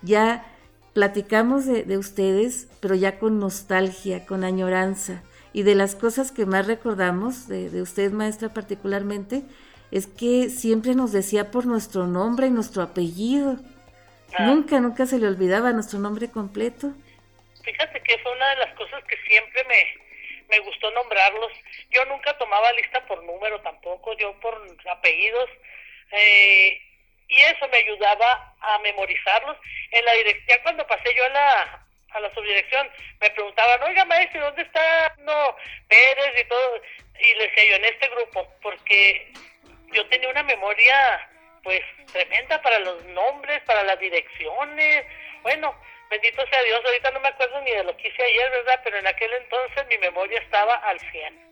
[0.00, 0.46] ya
[0.92, 5.24] platicamos de, ustedes, pero ya con nostalgia, con añoranza.
[5.52, 9.44] Y de las cosas que más recordamos de, de usted, maestra, particularmente,
[9.90, 13.56] es que siempre nos decía por nuestro nombre y nuestro apellido.
[14.34, 14.44] Ah.
[14.44, 16.92] Nunca, nunca se le olvidaba nuestro nombre completo.
[17.62, 21.52] Fíjate que fue una de las cosas que siempre me, me gustó nombrarlos.
[21.90, 24.54] Yo nunca tomaba lista por número tampoco, yo por
[24.90, 25.50] apellidos.
[26.12, 26.80] Eh,
[27.28, 29.56] y eso me ayudaba a memorizarlos.
[29.90, 32.88] En la dirección, cuando pasé yo a la, a la subdirección,
[33.20, 35.56] me preguntaban, oiga maestro, ¿dónde está no,
[35.88, 36.82] Pérez y todo?
[37.20, 39.32] Y le decía yo, en este grupo, porque
[39.92, 41.28] yo tenía una memoria
[41.62, 41.80] pues
[42.12, 45.04] tremenda para los nombres, para las direcciones.
[45.42, 45.74] Bueno,
[46.10, 48.80] bendito sea Dios, ahorita no me acuerdo ni de lo que hice ayer, ¿verdad?
[48.84, 51.50] Pero en aquel entonces mi memoria estaba al 100.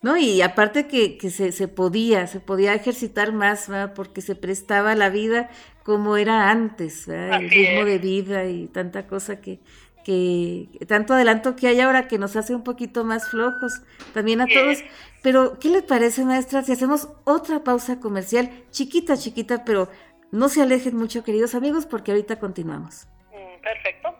[0.00, 3.94] No, y aparte que, que se, se podía, se podía ejercitar más, ¿verdad?
[3.94, 5.50] Porque se prestaba la vida
[5.82, 7.40] como era antes, ¿verdad?
[7.40, 9.58] El ritmo de vida y tanta cosa que,
[10.08, 13.82] que tanto adelanto que hay ahora que nos hace un poquito más flojos
[14.14, 14.82] también a todos.
[15.22, 19.90] Pero, ¿qué le parece, maestra, si hacemos otra pausa comercial, chiquita, chiquita, pero
[20.32, 23.06] no se alejen mucho, queridos amigos, porque ahorita continuamos.
[23.32, 24.17] Mm,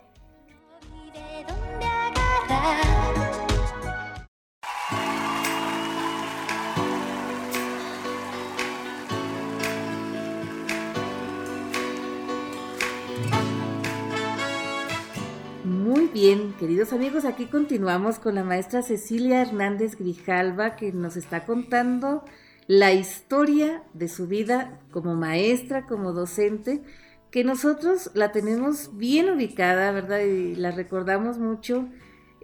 [15.98, 16.12] perfecto.
[16.12, 22.24] bien, queridos amigos, aquí continuamos con la maestra Cecilia Hernández Grijalva que nos está contando
[22.66, 26.82] la historia de su vida como maestra, como docente,
[27.30, 30.20] que nosotros la tenemos bien ubicada, ¿verdad?
[30.20, 31.88] Y la recordamos mucho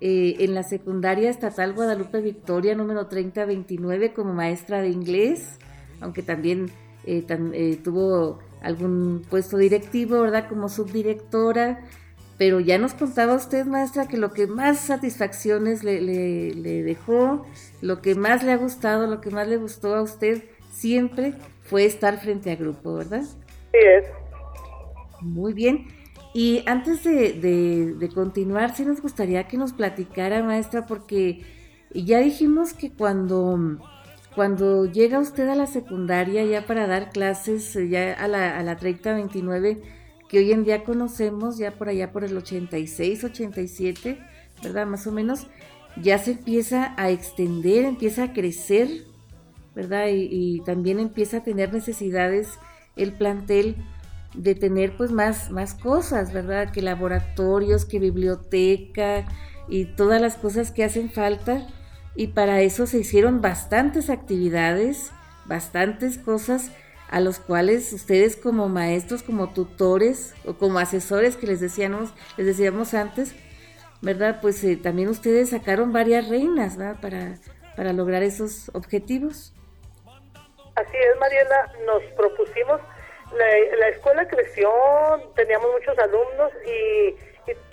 [0.01, 5.59] eh, en la secundaria estatal Guadalupe Victoria, número 3029, como maestra de inglés,
[6.01, 6.71] aunque también
[7.07, 10.49] eh, eh, tuvo algún puesto directivo, ¿verdad?
[10.49, 11.81] Como subdirectora
[12.37, 17.47] pero ya nos contaba usted, maestra, que lo que más satisfacciones le, le, dejó,
[17.81, 20.42] lo que más le ha gustado, lo que más le gustó a usted
[20.73, 23.23] siempre fue estar frente a grupo, ¿verdad?
[23.23, 24.05] Sí es.
[25.20, 25.87] Muy bien.
[26.35, 31.42] Y antes de, de, continuar, sí nos gustaría que nos platicara, maestra, porque
[31.94, 33.79] ya dijimos que cuando,
[34.35, 38.77] cuando llega usted a la secundaria ya para dar clases, ya a la, a la
[38.77, 39.81] 3029,
[40.35, 44.18] que hoy en día conocemos, ya por allá por el 86, 87,
[44.64, 44.85] ¿verdad?
[44.85, 45.47] Más o menos,
[46.03, 48.88] ya se empieza a extender, empieza a crecer,
[49.77, 50.09] ¿verdad?
[50.11, 52.49] Y, también empieza a tener necesidades
[52.97, 53.77] el plantel
[54.35, 56.73] de tener pues más, más cosas, ¿verdad?
[56.73, 59.27] Que laboratorios, que biblioteca
[59.68, 61.64] y todas las cosas que hacen falta.
[62.16, 65.12] Y para eso se hicieron bastantes actividades,
[65.47, 66.73] bastantes cosas
[67.11, 72.47] a los cuales ustedes como maestros, como tutores o como asesores que les decíamos, les
[72.47, 73.35] decíamos antes,
[74.01, 74.38] ¿verdad?
[74.40, 77.01] Pues eh, también ustedes sacaron varias reinas, ¿verdad?
[77.01, 77.37] Para,
[77.77, 79.53] para lograr esos objetivos.
[80.77, 82.81] Así es, Mariela, nos propusimos,
[83.33, 84.71] la, escuela creció,
[85.37, 87.17] teníamos muchos alumnos y,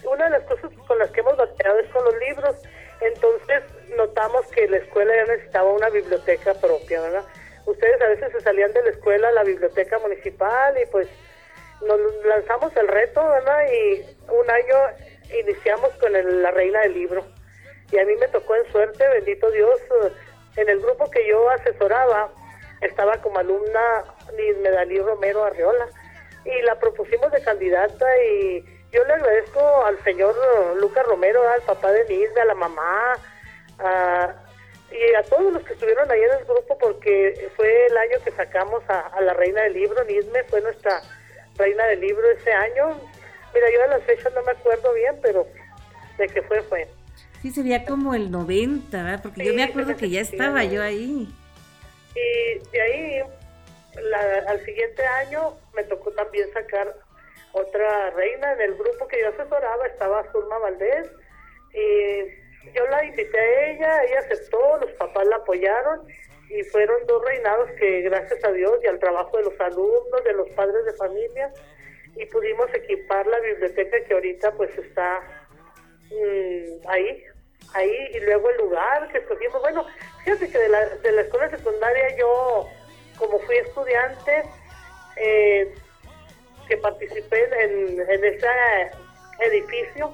[0.06, 2.56] una de las cosas con las que hemos batallado es con los libros,
[3.00, 3.64] entonces
[3.96, 7.24] notamos que la escuela ya necesitaba una biblioteca propia, ¿verdad?
[7.66, 11.08] Ustedes a veces se salían de la escuela a la biblioteca municipal y pues
[11.82, 13.64] nos lanzamos el reto, ¿verdad?
[13.72, 14.78] Y un año
[15.40, 17.26] iniciamos con la reina del libro.
[17.92, 19.80] Y a mí me tocó en suerte, bendito Dios,
[20.56, 22.30] en el grupo que yo asesoraba,
[22.82, 24.04] estaba como alumna
[24.62, 25.88] Medalí Romero Arreola
[26.46, 30.36] y la propusimos de candidata y yo le agradezco al señor
[30.78, 33.14] Lucas Romero, al papá de Nilda, a la mamá,
[33.80, 34.36] a,
[34.92, 38.32] y a todos los que estuvieron ahí en el grupo porque fue el año que
[38.32, 41.02] sacamos a, la reina del libro, Nisme fue nuestra
[41.58, 43.00] reina del libro ese año.
[43.54, 45.48] Mira, yo de las fechas no me acuerdo bien, pero
[46.18, 46.88] de que fue, fue.
[47.42, 49.22] Sí, sería como el 90, ¿verdad?
[49.24, 51.34] Porque yo me acuerdo que ya estaba yo ahí.
[52.16, 53.22] Y de ahí,
[54.48, 56.94] al siguiente año, me tocó también sacar
[57.54, 61.10] otra reina en el grupo que yo asesoraba, estaba Zulma Valdés,
[61.74, 62.41] y
[62.74, 66.08] yo la invité a ella, ella aceptó, los papás la apoyaron
[66.50, 70.34] y fueron dos reinados que gracias a Dios y al trabajo de los alumnos, de
[70.34, 71.52] los padres de familia,
[72.16, 75.22] y pudimos equipar la biblioteca que ahorita pues está
[76.10, 77.24] mm, ahí,
[77.74, 79.62] ahí, y luego el lugar que escogimos.
[79.62, 79.86] Bueno,
[80.24, 82.68] fíjate que de la, de la escuela secundaria yo,
[83.18, 84.44] como fui estudiante,
[85.16, 85.74] eh,
[86.68, 88.48] que participé en, en ese
[89.40, 90.14] edificio,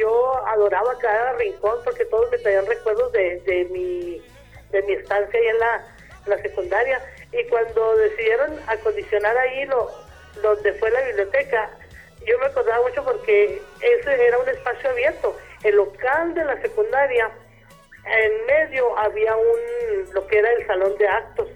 [0.00, 4.22] yo adoraba cada rincón porque todos me traían recuerdos de, de, mi,
[4.70, 5.86] de mi estancia ahí en la,
[6.26, 7.00] la secundaria.
[7.32, 9.90] Y cuando decidieron acondicionar ahí lo,
[10.42, 11.70] donde fue la biblioteca,
[12.26, 15.36] yo me acordaba mucho porque ese era un espacio abierto.
[15.62, 17.30] El local de la secundaria,
[18.06, 21.48] en medio había un lo que era el salón de actos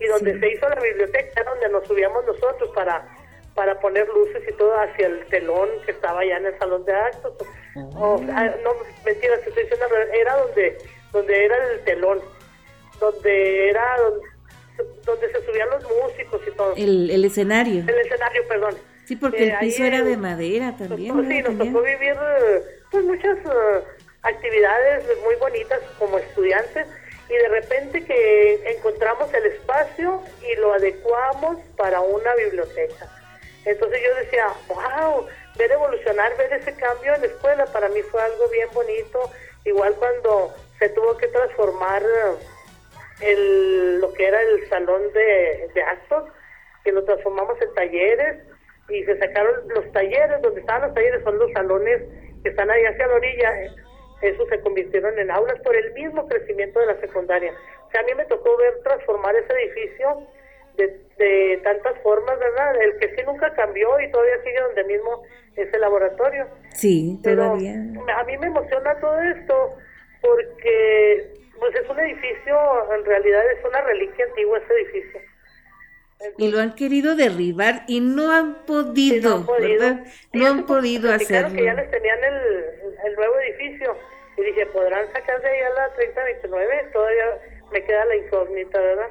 [0.00, 3.06] y donde se hizo la biblioteca, donde nos subíamos nosotros para
[3.54, 6.92] para poner luces y todo hacia el telón que estaba allá en el salón de
[6.92, 7.32] actos.
[7.94, 8.18] Oh.
[8.18, 10.78] no, mentira, estoy diciendo, era donde,
[11.12, 12.20] donde era el telón,
[13.00, 13.96] donde era
[15.04, 16.74] donde, se subían los músicos y todo.
[16.76, 17.84] El, el escenario.
[17.86, 18.74] El escenario, perdón.
[19.04, 21.28] Sí, porque el piso era de madera también.
[21.28, 22.16] sí, nos tocó vivir
[22.90, 23.82] pues, muchas uh,
[24.22, 26.86] actividades muy bonitas como estudiantes
[27.28, 33.08] y de repente que encontramos el espacio y lo adecuamos para una biblioteca.
[33.64, 38.20] Entonces yo decía, wow, ver evolucionar, ver ese cambio en la escuela, para mí fue
[38.22, 39.30] algo bien bonito.
[39.64, 42.02] Igual cuando se tuvo que transformar
[43.20, 46.24] el, lo que era el salón de, de actos,
[46.84, 48.44] que lo transformamos en talleres
[48.88, 52.02] y se sacaron los talleres, donde estaban los talleres son los salones
[52.42, 53.52] que están ahí hacia la orilla,
[54.22, 57.52] esos se convirtieron en aulas por el mismo crecimiento de la secundaria.
[57.86, 60.22] O sea, a mí me tocó ver transformar ese edificio
[60.76, 62.82] de, tantas formas, ¿verdad?
[62.82, 65.22] El que sí nunca cambió y todavía sigue donde mismo
[65.56, 66.46] es el laboratorio.
[66.74, 67.72] Sí, todavía.
[68.16, 69.74] a mí me emociona todo esto
[70.20, 75.20] porque pues es un edificio, en realidad es una reliquia antigua ese edificio.
[76.36, 80.04] y lo han querido derribar y no han podido, no han podido, ¿verdad?
[80.34, 81.56] no han podido hacerlo.
[81.56, 82.34] que ya les tenían el,
[83.06, 83.96] el nuevo edificio
[84.36, 86.90] y dije, ¿podrán sacar de ahí a la 3029?
[86.92, 87.24] Todavía
[87.72, 89.08] me queda la incógnita, ¿verdad?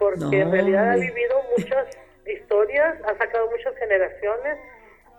[0.00, 1.86] Porque en realidad ha vivido muchas
[2.26, 4.58] historias, ha sacado muchas generaciones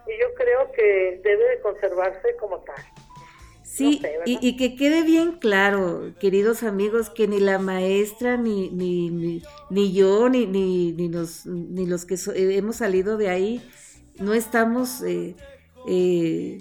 [0.08, 2.84] y yo creo que debe de conservarse como tal.
[3.64, 9.94] Sí, y, que quede bien claro, queridos amigos, que ni la maestra, ni, ni, ni,
[9.94, 13.62] yo, ni, ni, ni, los, ni los que eh, hemos salido de ahí,
[14.20, 15.36] no estamos eh,
[15.88, 16.58] eh,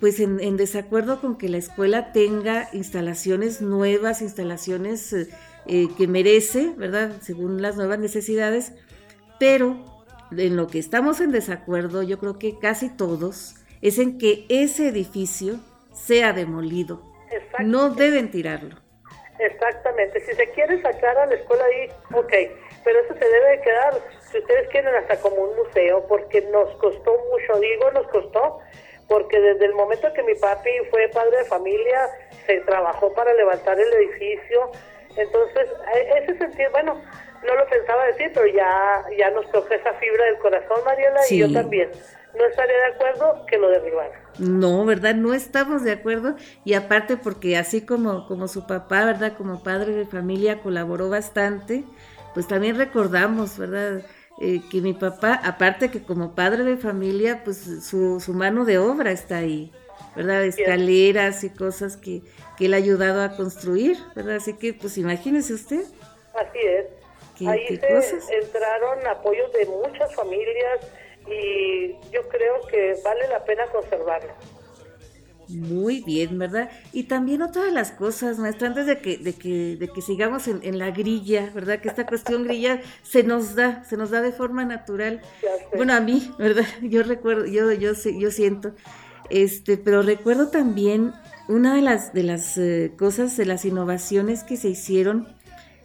[0.00, 5.14] pues en, en, desacuerdo con que la escuela tenga instalaciones nuevas, instalaciones
[5.70, 7.12] eh, que merece, ¿verdad?
[7.20, 8.72] Según las nuevas necesidades,
[9.38, 9.76] pero
[10.36, 14.88] en lo que estamos en desacuerdo, yo creo que casi todos, es en que ese
[14.88, 15.60] edificio
[15.92, 17.02] sea demolido.
[17.60, 18.76] No deben tirarlo.
[19.38, 20.20] Exactamente.
[20.20, 22.32] Si se quiere sacar a la escuela ahí, ok,
[22.84, 23.94] pero eso se debe de quedar,
[24.30, 28.58] si ustedes quieren, hasta como un museo, porque nos costó mucho, digo, nos costó,
[29.08, 32.10] porque desde el momento que mi papi fue padre de familia,
[32.46, 34.72] se trabajó para levantar el edificio,
[35.16, 37.00] entonces, e, ese sentido, bueno,
[37.46, 41.38] no lo pensaba decir, pero ya, ya nos toca esa fibra del corazón, Mariela, y
[41.38, 41.90] yo también.
[42.38, 44.12] No estaría de acuerdo que lo derribara.
[44.38, 45.14] No, ¿verdad?
[45.16, 46.36] No estamos de acuerdo.
[46.64, 49.32] Y aparte porque así como, como su papá, ¿verdad?
[49.36, 51.84] Como padre de familia colaboró bastante,
[52.32, 54.02] pues también recordamos, ¿verdad?
[54.40, 58.78] Eh, que mi papá, aparte que como padre de familia, pues su, su mano de
[58.78, 59.72] obra está ahí.
[60.16, 60.44] ¿Verdad?
[60.44, 62.22] Escaleras y cosas que,
[62.56, 64.36] que él ha ayudado a construir, ¿verdad?
[64.36, 65.84] Así que, pues imagínese usted.
[66.34, 66.86] Así es.
[67.46, 70.80] Ahí se entraron apoyos de muchas familias
[71.26, 74.32] y yo creo que vale la pena conservarlo.
[75.48, 76.70] Muy bien, ¿verdad?
[76.92, 80.46] Y también otra de las cosas, maestra, antes de que, de que, de que sigamos
[80.46, 81.80] en, en la grilla, ¿verdad?
[81.80, 85.20] Que esta cuestión grilla se nos da, se nos da de forma natural.
[85.74, 86.66] Bueno, a mí, ¿verdad?
[86.82, 88.74] Yo recuerdo, yo, yo, yo siento
[89.30, 91.12] este, pero recuerdo también
[91.48, 95.28] una de las, de las eh, cosas, de las innovaciones que se hicieron,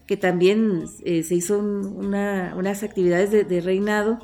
[0.07, 4.19] que también eh, se hizo unas actividades de, reinado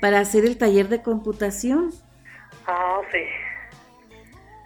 [0.00, 1.90] para hacer el taller de computación.
[2.66, 3.20] Ah, sí.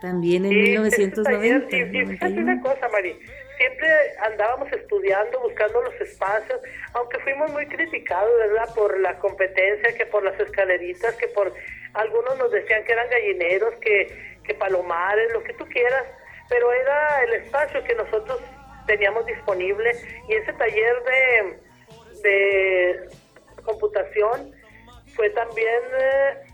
[0.00, 1.76] También en 1990.
[1.76, 3.14] y, y una cosa, Mari,
[3.60, 3.88] siempre
[4.22, 6.60] andábamos estudiando, buscando los espacios,
[6.94, 8.74] aunque fuimos muy criticados, ¿verdad?
[8.74, 11.52] Por la competencia, que por las escaleritas, que por
[11.95, 16.05] algunos nos decían que eran gallineros, que, que palomares, lo que tú quieras,
[16.49, 18.41] pero era el espacio que nosotros
[18.86, 19.93] teníamos disponible
[20.28, 21.59] y ese taller de,
[22.22, 23.09] de
[23.64, 24.53] computación
[25.14, 26.51] fue también eh,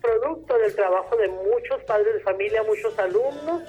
[0.00, 3.62] producto del trabajo de muchos padres de familia, muchos alumnos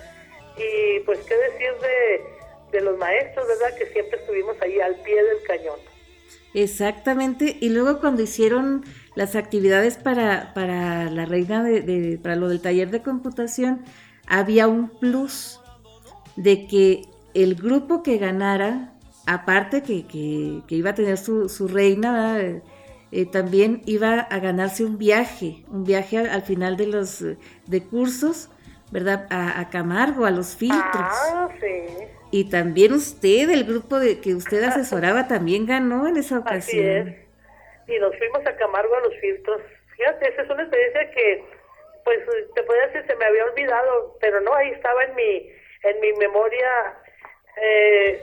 [0.57, 2.23] y pues qué decir de,
[2.71, 3.75] de los maestros, ¿verdad?
[3.77, 5.79] Que siempre estuvimos ahí al pie del cañón.
[6.53, 8.83] Exactamente, y luego cuando hicieron
[9.17, 13.81] las actividades para, para la reina de, para lo del taller de computación,
[14.27, 15.59] había un plus
[16.35, 17.01] de que
[17.33, 18.93] el grupo que ganara,
[19.25, 22.39] aparte que, que, iba a tener su, su reina,
[23.11, 27.23] eh, también iba a ganarse un viaje, un viaje al, final de los
[27.65, 28.49] de cursos
[28.91, 29.25] ¿verdad?
[29.31, 30.85] A, Camargo, a los filtros.
[30.93, 32.05] Ah, sí.
[32.29, 36.99] Y también usted, el grupo de que usted asesoraba, también ganó en esa ocasión.
[37.07, 37.26] Así es.
[37.87, 39.61] Y nos fuimos a Camargo a los filtros.
[39.95, 41.45] Fíjate, esa es una experiencia que,
[42.03, 42.19] pues,
[42.53, 45.51] te puedo decir, se me había olvidado, pero no, ahí estaba en mi,
[45.83, 46.97] en mi memoria
[47.61, 48.21] eh,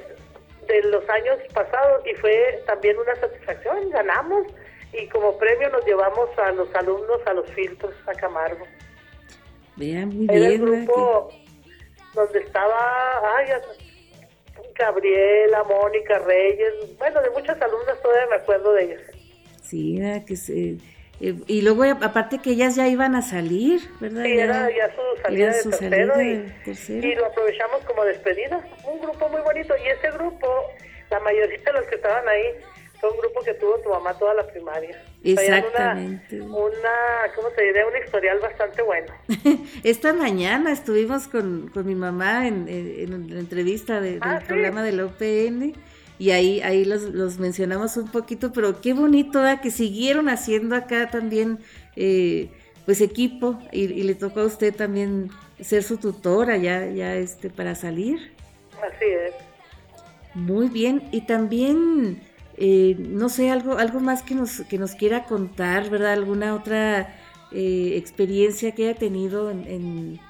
[0.66, 3.90] de los años pasados y fue también una satisfacción.
[3.90, 4.46] Ganamos
[4.92, 8.64] y como premio nos llevamos a los alumnos a los filtros a Camargo.
[9.76, 11.30] Vean, muy Era el grupo
[12.14, 13.48] donde estaba ay,
[14.76, 19.02] Gabriela, Mónica Reyes, bueno, de muchas alumnas todavía me acuerdo de ellas.
[19.74, 20.76] Sí, que se...
[21.20, 24.24] Eh, y luego, aparte que ellas ya iban a salir, ¿verdad?
[24.24, 28.64] Sí, era ya su salida, de, tercero y, y, lo aprovechamos como despedida.
[28.84, 29.74] Un grupo muy bonito.
[29.84, 30.46] Y ese grupo,
[31.10, 32.44] la mayoría de los que estaban ahí,
[33.02, 34.96] un grupo que tuvo tu mamá toda la primaria.
[35.22, 36.40] Exactamente.
[36.40, 37.84] Una, ¿cómo te diré?
[37.84, 39.12] Un historial bastante bueno.
[39.84, 44.82] Esta mañana estuvimos con, con mi mamá en, en, la entrevista de, del ah, programa
[44.82, 45.74] de la OPN
[46.18, 51.10] y ahí, ahí los, los mencionamos un poquito, pero qué bonito que siguieron haciendo acá
[51.10, 51.58] también
[51.96, 52.50] eh,
[52.86, 57.50] pues equipo y, y, le tocó a usted también ser su tutora ya, ya este,
[57.50, 58.32] para salir.
[58.78, 59.34] Así es.
[60.34, 62.20] Muy bien, y también
[62.56, 66.12] eh, no sé, algo, algo más que nos, que nos quiera contar, ¿verdad?
[66.12, 67.14] Alguna otra
[67.52, 70.20] eh, experiencia que haya tenido en,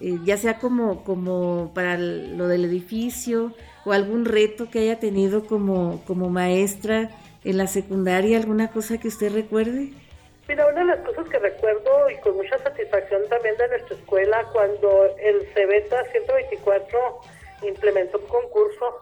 [0.00, 3.54] eh, ya sea como, como para lo del edificio
[3.84, 7.10] o algún reto que haya tenido como, como maestra
[7.44, 9.92] en la secundaria, alguna cosa que usted recuerde.
[10.48, 14.44] Mira, una de las cosas que recuerdo y con mucha satisfacción también de nuestra escuela,
[14.52, 16.98] cuando el CEBETA 124
[17.62, 18.98] implementó un concurso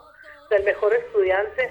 [0.51, 1.71] del mejor estudiante,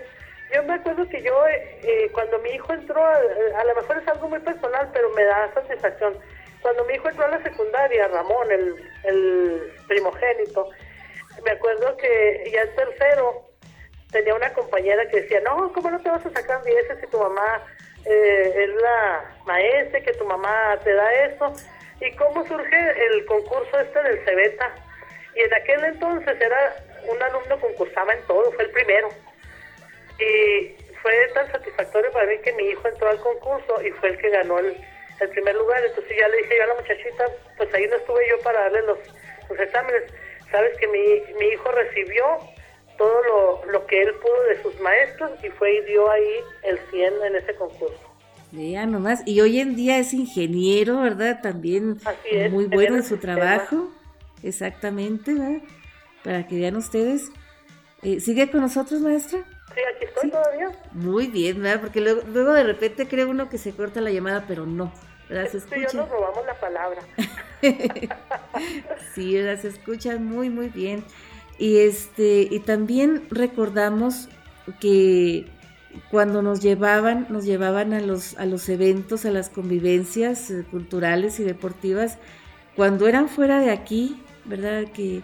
[0.54, 4.08] yo me acuerdo que yo, eh, eh, cuando mi hijo entró, a, lo mejor es
[4.08, 6.16] algo muy personal, pero me da satisfacción.
[6.62, 10.70] Cuando mi hijo entró a la secundaria, Ramón, el, el primogénito,
[11.44, 13.50] me acuerdo que ya en tercero
[14.12, 17.20] tenía una compañera que decía, no, ¿cómo no te vas a sacar 10 si tu
[17.20, 17.64] mamá
[18.06, 21.54] eh, es la maestra, que tu mamá te da eso?
[22.02, 24.74] ¿Y cómo surge el concurso este del Cebeta?
[25.36, 26.76] Y en aquel entonces era
[27.08, 29.10] un alumno concursaba en todo, fue el primero.
[30.20, 34.18] Y fue tan satisfactorio para mí que mi hijo entró al concurso y fue el
[34.18, 34.76] que ganó el,
[35.32, 35.84] primer lugar.
[35.86, 37.26] Entonces ya le dije yo a la muchachita,
[37.58, 39.00] pues ahí no estuve yo para darle los,
[39.50, 40.04] los exámenes.
[40.52, 42.24] Sabes que mi, mi hijo recibió
[42.98, 46.80] todo lo, lo que él pudo de sus maestros y fue y dio ahí el
[46.92, 48.10] 100 en ese concurso.
[48.52, 51.40] Ya nomás, y hoy en día es ingeniero, ¿verdad?
[51.42, 52.00] También
[52.52, 53.92] muy bueno en su trabajo.
[54.42, 55.62] Exactamente, ¿verdad?
[56.24, 57.32] Para que vean ustedes.
[58.02, 59.46] Eh, ¿Sigue con nosotros, maestra?
[59.76, 60.72] Sí, aquí estoy todavía.
[60.94, 61.82] Muy bien, ¿verdad?
[61.82, 64.92] Porque luego, luego, de repente cree uno que se corta la llamada, pero no.
[65.30, 65.52] ¿verdad?
[65.52, 65.90] Se escucha.
[65.90, 67.02] Sí, nos robamos la palabra.
[69.16, 69.62] sí, ¿verdad?
[69.62, 71.04] Se escucha muy, muy bien.
[71.58, 74.30] Y este, y también recordamos
[74.80, 75.48] que
[76.12, 81.40] cuando nos llevaban, nos llevaban a los, a los eventos, a las convivencias eh, culturales
[81.40, 82.18] y deportivas,
[82.76, 84.86] cuando eran fuera de aquí, ¿verdad?
[84.94, 85.22] Que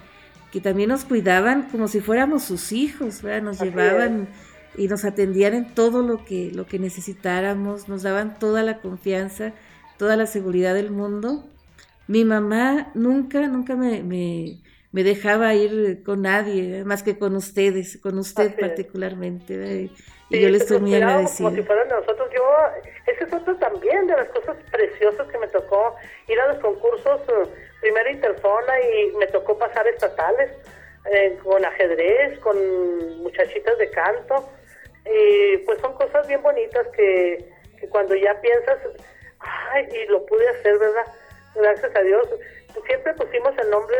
[0.55, 3.41] que también nos cuidaban como si fuéramos sus hijos, ¿verdad?
[3.41, 4.29] nos llevaban
[4.77, 9.51] y nos atendían en todo lo que, lo que necesitáramos, nos daban toda la confianza,
[9.97, 11.43] toda la seguridad del mundo.
[12.07, 18.17] Mi mamá nunca, nunca me, me, dejaba ir con nadie, más que con ustedes, con
[18.17, 19.89] usted particularmente.
[20.29, 21.49] Y yo le estoy muy agradecida.
[21.49, 22.43] Como si fueran nosotros, yo,
[23.05, 25.95] ese es otro también de las cosas preciosas que me tocó
[26.27, 27.49] ir a los concursos eh,
[27.81, 30.51] primera interzona y me tocó pasar estatales
[31.11, 32.57] eh, con ajedrez, con
[33.21, 34.49] muchachitas de canto.
[35.05, 37.45] Y pues son cosas bien bonitas que,
[37.89, 38.79] cuando ya piensas,
[39.39, 41.05] ay, y lo pude hacer, ¿verdad?
[41.55, 42.27] Gracias a Dios.
[42.85, 43.95] Siempre pusimos el nombre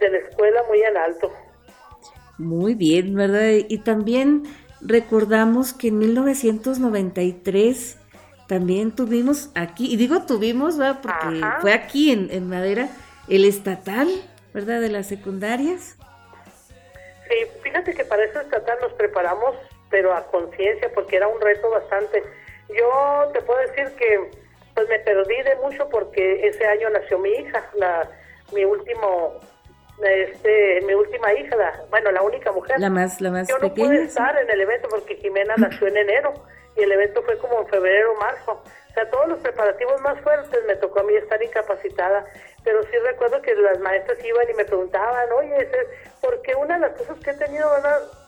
[0.00, 1.32] de la escuela muy en alto.
[2.38, 3.50] Muy bien, ¿verdad?
[3.68, 4.42] Y también
[4.80, 7.98] recordamos que en 1993
[8.46, 11.00] también tuvimos aquí, y digo tuvimos, ¿verdad?
[11.00, 12.88] Porque fue aquí en, en Madera,
[13.28, 14.08] el estatal,
[14.52, 14.80] ¿verdad?
[14.80, 15.96] De las secundarias.
[17.28, 19.54] Sí, fíjate que para ese estatal nos preparamos,
[19.90, 22.22] pero a conciencia, porque era un reto bastante.
[22.68, 24.30] Yo te puedo decir que
[24.74, 28.08] pues me perdí de mucho porque ese año nació mi hija, la,
[28.52, 29.40] mi último
[30.02, 31.56] este, mi última hija,
[31.90, 32.80] bueno, la única mujer.
[32.80, 35.96] La más, la más Yo no pude estar en el evento porque Jimena nació en
[35.96, 36.34] enero
[36.76, 38.62] y el evento fue como en febrero o marzo.
[38.90, 42.26] O sea, todos los preparativos más fuertes me tocó a mí estar incapacitada
[42.64, 45.68] pero sí recuerdo que las maestras iban y me preguntaban, oye,
[46.20, 47.70] porque una de las cosas que he tenido,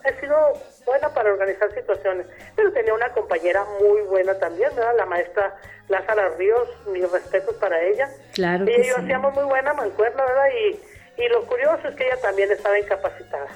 [0.08, 0.36] he sido
[0.84, 4.96] buena para organizar situaciones, pero tenía una compañera muy buena también, ¿verdad?
[4.96, 5.56] La maestra
[5.88, 8.08] Lázara Ríos, mis respetos para ella.
[8.34, 8.64] Claro.
[8.64, 10.48] Y ellos hacíamos muy buena mancuerna, ¿verdad?
[10.60, 13.48] Y, y lo curioso es que ella también estaba incapacitada.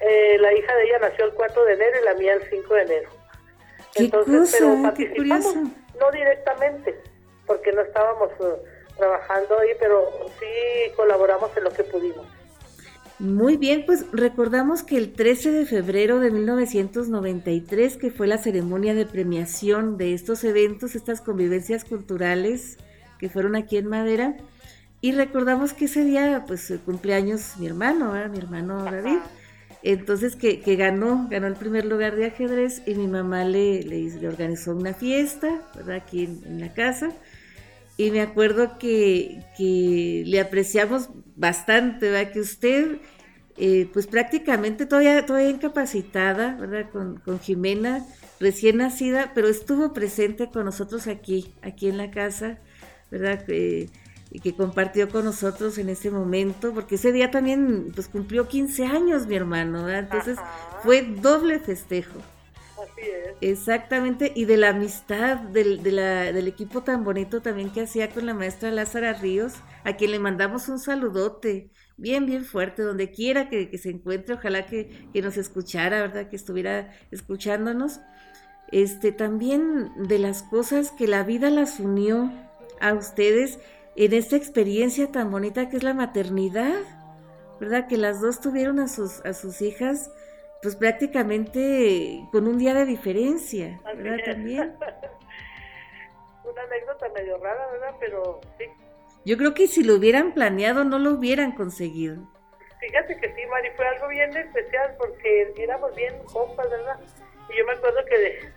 [0.00, 2.74] Eh, la hija de ella nació el 4 de enero y la mía el 5
[2.74, 3.10] de enero.
[3.94, 7.00] Entonces, pero participamos, no directamente,
[7.46, 12.26] porque no estábamos uh, trabajando ahí, pero sí colaboramos en lo que pudimos.
[13.20, 18.92] Muy bien, pues recordamos que el 13 de febrero de 1993, que fue la ceremonia
[18.94, 22.76] de premiación de estos eventos, estas convivencias culturales
[23.20, 24.36] que fueron aquí en Madera,
[25.00, 29.18] y recordamos que ese día, pues, cumpleaños mi hermano, mi hermano David,
[29.84, 34.26] entonces que, que, ganó, ganó el primer lugar de ajedrez y mi mamá le, le,
[34.26, 35.96] organizó una fiesta, ¿verdad?
[35.96, 37.10] Aquí en, la casa.
[37.96, 42.32] Y me acuerdo que, que le apreciamos bastante, ¿verdad?
[42.32, 42.98] Que usted,
[43.56, 46.90] eh, pues prácticamente todavía, todavía incapacitada, ¿verdad?
[46.90, 48.04] Con, con Jimena,
[48.40, 52.58] recién nacida, pero estuvo presente con nosotros aquí, aquí en la casa,
[53.10, 53.44] ¿verdad?
[53.48, 53.88] Eh,
[54.34, 58.86] y que compartió con nosotros en ese momento, porque ese día también pues cumplió 15
[58.86, 60.36] años mi hermano, entonces
[60.82, 62.18] fue doble festejo.
[63.40, 68.34] Exactamente, y de la amistad del, del equipo tan bonito también que hacía con la
[68.34, 73.70] maestra Lázara Ríos, a quien le mandamos un saludote bien, bien fuerte, donde quiera que,
[73.70, 76.28] que se encuentre, ojalá que, que, nos escuchara, ¿verdad?
[76.28, 78.00] Que estuviera escuchándonos.
[78.72, 82.32] Este, también de las cosas que la vida las unió
[82.80, 83.58] a ustedes
[83.96, 86.80] en esta experiencia tan bonita que es la maternidad,
[87.60, 87.86] ¿verdad?
[87.86, 90.10] Que las dos tuvieron a sus, a sus hijas,
[90.64, 94.16] pues prácticamente con un día de diferencia, ¿verdad?
[94.24, 94.74] También.
[96.42, 97.94] Una anécdota medio rara, ¿verdad?
[98.00, 98.64] Pero sí.
[99.26, 102.16] Yo creo que si lo hubieran planeado no lo hubieran conseguido.
[102.80, 106.98] Fíjate que sí, Mari, fue algo bien especial porque éramos bien compas, ¿verdad?
[107.50, 108.48] Y yo me acuerdo que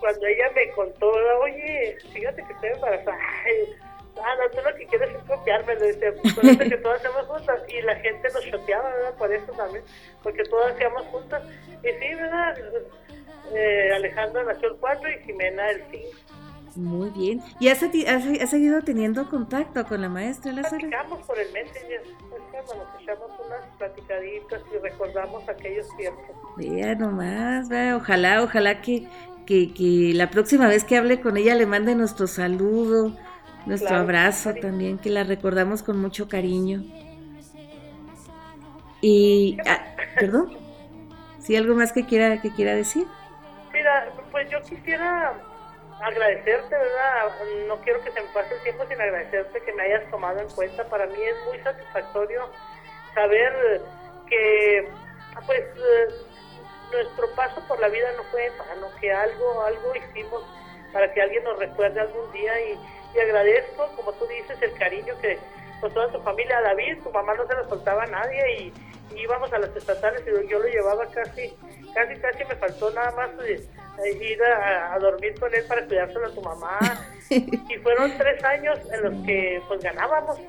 [0.00, 3.18] cuando ella me contó, oye, fíjate que estoy embarazada,
[4.22, 7.60] ah, no, tú lo que quieres es copiarme, le decía, por que todas hacemos juntas,
[7.68, 9.14] y la gente nos choteaba, ¿verdad?
[9.14, 9.84] Por eso también,
[10.22, 11.42] porque todas hacíamos juntas,
[11.82, 12.56] y sí, ¿verdad?
[13.52, 16.08] Eh, Alejandra nació el 4 y Jimena el 5.
[16.76, 17.40] Muy bien.
[17.60, 20.78] ¿Y has, has, seguido teniendo contacto con la maestra Lázaro?
[20.78, 22.02] Platicamos por el Messenger,
[22.52, 26.24] nos echamos unas platicaditas y recordamos aquellos tiempos.
[26.56, 29.06] Vea nomás, vea, ojalá, ojalá que,
[29.46, 33.12] que, que la próxima vez que hable con ella le mande nuestro saludo,
[33.66, 36.82] nuestro abrazo también, que la recordamos con mucho cariño.
[39.00, 39.84] Y, ah,
[40.18, 40.56] perdón,
[41.40, 43.06] ¿sí algo más que quiera, que quiera decir?
[43.72, 45.34] Mira, pues yo quisiera
[46.00, 47.32] agradecerte, ¿verdad?
[47.68, 50.48] No quiero que se me pase el tiempo sin agradecerte que me hayas tomado en
[50.48, 50.84] cuenta.
[50.84, 52.48] Para mí es muy satisfactorio
[53.14, 53.82] saber
[54.28, 54.88] que,
[55.46, 56.08] pues, eh,
[56.92, 60.42] nuestro paso por la vida no fue en vano, que algo, algo hicimos
[60.92, 62.78] para que alguien nos recuerde algún día y,
[63.14, 65.38] y agradezco, como tú dices, el cariño que
[65.80, 68.72] con toda tu familia, David, tu mamá no se lo soltaba a nadie y,
[69.16, 71.54] íbamos a las estatales y yo lo llevaba casi,
[71.94, 73.60] casi, casi me faltó nada más eh,
[74.20, 76.78] ir a, dormir con él para cuidárselo a tu mamá.
[77.30, 80.40] y fueron tres años en los que pues ganábamos,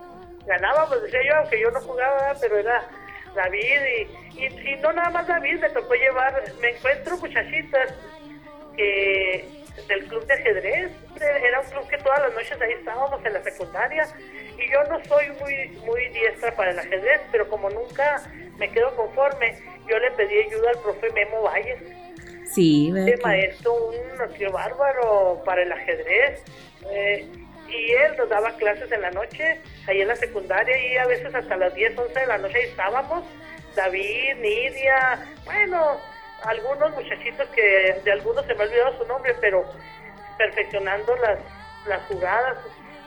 [0.48, 2.88] ganábamos, decía yo, aunque yo no jugaba, pero era
[3.36, 7.94] David y, y, y no nada más David, me tocó llevar, me encuentro muchachitas
[8.76, 10.92] que del club de ajedrez.
[11.20, 14.08] Era un club que todas las noches ahí estábamos en la secundaria.
[14.58, 18.22] Y yo no soy muy, muy diestra para el ajedrez, pero como nunca
[18.58, 19.58] me quedo conforme,
[19.88, 21.80] yo le pedí ayuda al profe Memo Valles.
[22.46, 26.44] Sí, el maestro, un tío bárbaro para el ajedrez.
[26.92, 27.28] Eh,
[27.68, 31.34] y él nos daba clases en la noche, ahí en la secundaria, y a veces
[31.34, 33.26] hasta las 10, 11 de la noche ahí estábamos.
[33.76, 36.00] David, Nidia, bueno,
[36.48, 39.66] algunos muchachitos que de algunos se me ha olvidado su nombre, pero
[40.38, 41.40] perfeccionando las,
[41.88, 42.58] las jugadas.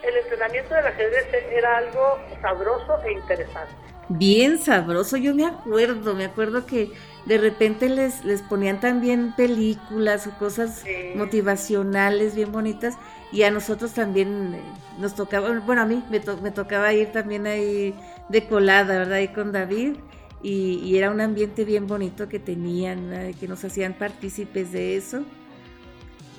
[0.03, 3.73] El entrenamiento del ajedrez era algo sabroso e interesante.
[4.11, 6.91] Bien sabroso, yo me acuerdo, me acuerdo que
[7.27, 10.83] de repente les, les ponían también películas o cosas
[11.15, 12.97] motivacionales bien bonitas
[13.33, 14.63] y a nosotros también eh,
[14.99, 17.95] nos tocaba, bueno, a mí me, me tocaba ir también ahí
[18.31, 19.15] de colada, ¿verdad?
[19.15, 19.97] Ahí con David
[20.43, 25.25] y, era un ambiente bien bonito que tenían, que nos hacían partícipes de eso.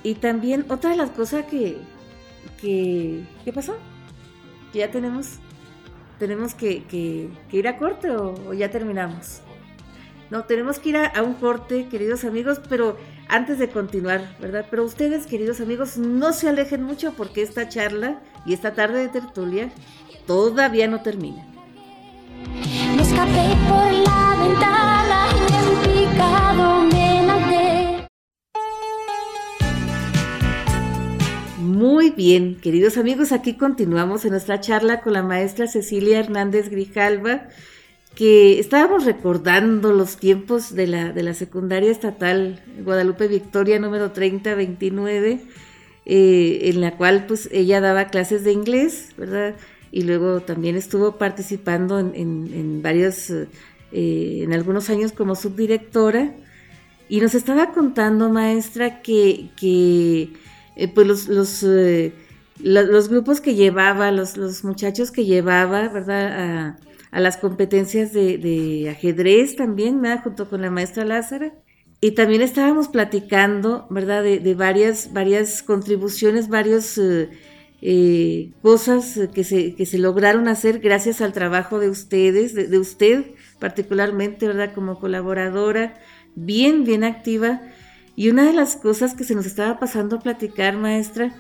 [0.03, 1.77] Y también otra de las cosas que,
[2.61, 3.75] que ¿qué pasó?
[4.71, 5.39] Que ya tenemos,
[6.17, 9.41] tenemos que, ir a corte o, ya terminamos.
[10.29, 12.97] No, tenemos que ir a, a, un corte, queridos amigos, pero
[13.27, 14.67] antes de continuar, ¿verdad?
[14.69, 19.09] Pero ustedes, queridos amigos, no se alejen mucho porque esta charla y esta tarde de
[19.09, 19.71] tertulia
[20.27, 21.45] todavía no termina.
[31.79, 37.47] Muy bien, queridos amigos, aquí continuamos en nuestra charla con la maestra Cecilia Hernández Grijalva,
[38.15, 45.41] que estábamos recordando los tiempos de la, de la secundaria estatal Guadalupe Victoria número 3029,
[46.05, 49.55] eh, en la cual pues ella daba clases de inglés, ¿verdad?
[49.91, 53.47] Y luego también estuvo participando en, en, varios, eh,
[53.91, 56.35] en algunos años como subdirectora.
[57.07, 60.29] Y nos estaba contando, maestra, que, que
[60.75, 61.65] eh, pues los, los,
[62.59, 66.27] los, grupos que llevaba, los, los muchachos que llevaba, ¿verdad?
[66.27, 66.77] A,
[67.11, 70.23] a las competencias de, ajedrez también, ¿verdad?
[70.23, 71.53] Junto con la maestra Lázara.
[72.01, 74.23] Y también estábamos platicando, ¿verdad?
[74.23, 76.99] De, varias, varias contribuciones, varias
[77.81, 83.23] eh, cosas que se, que se lograron hacer gracias al trabajo de ustedes, de, usted
[83.59, 84.73] particularmente, ¿verdad?
[84.73, 85.93] Como colaboradora,
[86.35, 87.61] bien, bien activa.
[88.15, 91.31] Y una de las cosas que se nos estaba pasando a platicar, maestra,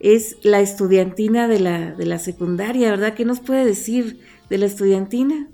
[0.00, 3.14] es la estudiantina de la, de la secundaria, ¿verdad?
[3.14, 4.18] ¿Qué nos puede decir
[4.48, 5.48] de la estudiantina?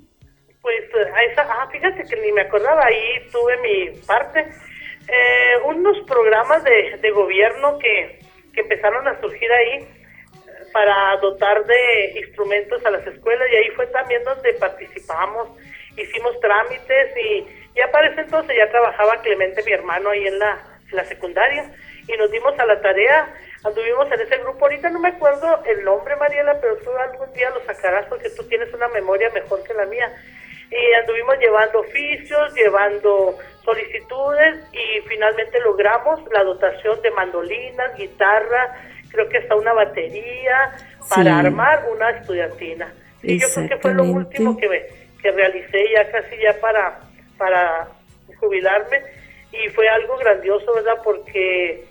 [0.63, 4.41] Pues eh, esa, ah, fíjate que ni me acordaba, ahí tuve mi parte.
[4.41, 8.21] Eh, unos programas de, de gobierno que,
[8.53, 9.98] que empezaron a surgir ahí
[10.79, 15.49] para dotar de instrumentos a las escuelas y ahí fue también donde participamos,
[15.97, 20.61] hicimos trámites y ya para ese entonces ya trabajaba Clemente, mi hermano, ahí en la,
[21.09, 21.69] secundaria
[22.07, 23.29] y nos dimos a la tarea
[23.65, 27.51] anduvimos en ese grupo, ahorita no me acuerdo el nombre, Mariela, pero tú algún día
[27.51, 30.11] lo sacarás porque tú tienes una memoria mejor que la mía.
[30.71, 38.77] Y anduvimos llevando oficios, llevando solicitudes y finalmente logramos la dotación de mandolinas, guitarra,
[39.11, 40.73] creo que hasta una batería
[41.09, 42.93] para armar una estudiantina.
[43.23, 47.01] Y yo creo que fue lo último que, que realicé ya casi ya para,
[47.37, 47.89] para
[48.39, 49.03] jubilarme
[49.53, 51.01] y fue algo grandioso, ¿verdad?
[51.03, 51.85] Porque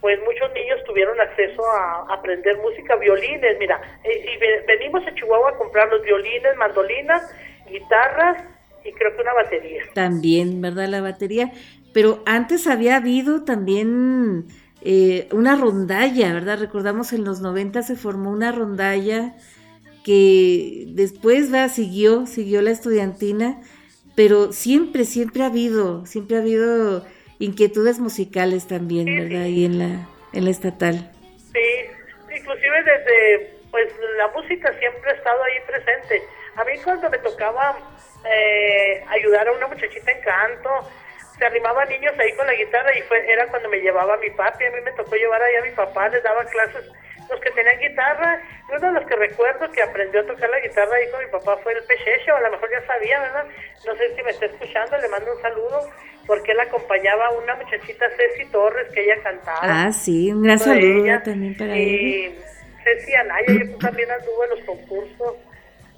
[0.00, 5.56] pues muchos niños tuvieron acceso a, aprender música, violines, mira, y venimos a Chihuahua a
[5.56, 7.22] comprar los violines, mandolinas,
[7.70, 8.44] guitarras
[8.84, 9.82] y creo que una batería.
[9.94, 10.88] También, ¿verdad?
[10.88, 11.52] La batería.
[11.94, 14.46] Pero antes había habido también
[14.84, 16.58] eh, una rondalla, ¿verdad?
[16.58, 19.34] Recordamos en los 90 se formó una rondalla
[20.04, 23.62] que después va siguió, siguió la estudiantina,
[24.14, 27.02] pero siempre, siempre ha habido, siempre ha habido
[27.38, 29.46] inquietudes musicales también, ¿verdad?
[29.46, 31.10] Y en la, en la estatal.
[31.52, 36.22] Sí, inclusive desde, pues la música siempre ha estado ahí presente.
[36.56, 37.78] A mí cuando me tocaba
[38.30, 40.70] eh, ayudar a una muchachita en canto,
[41.38, 44.30] se animaban niños ahí con la guitarra y fue era cuando me llevaba a mi
[44.30, 46.84] papi, a mí me tocó llevar ahí a mi papá, les daba clases
[47.30, 50.96] los que tenían guitarra, uno de los que recuerdo que aprendió a tocar la guitarra
[50.96, 53.44] ahí con mi papá fue el Pechecho, a lo mejor ya sabía, ¿verdad?
[53.86, 55.80] No sé si me está escuchando, le mando un saludo,
[56.26, 59.60] porque él acompañaba a una muchachita, Ceci Torres, que ella cantaba.
[59.62, 62.38] Ah, sí, un gran saludo también para y
[62.82, 65.36] Ceci Anaya, yo también anduvo en los concursos.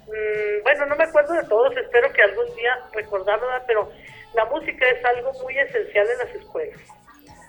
[0.07, 3.89] Mm, bueno, no me acuerdo de todos, espero que algún día recordarlo, pero
[4.37, 6.79] la música es algo muy esencial en las escuelas.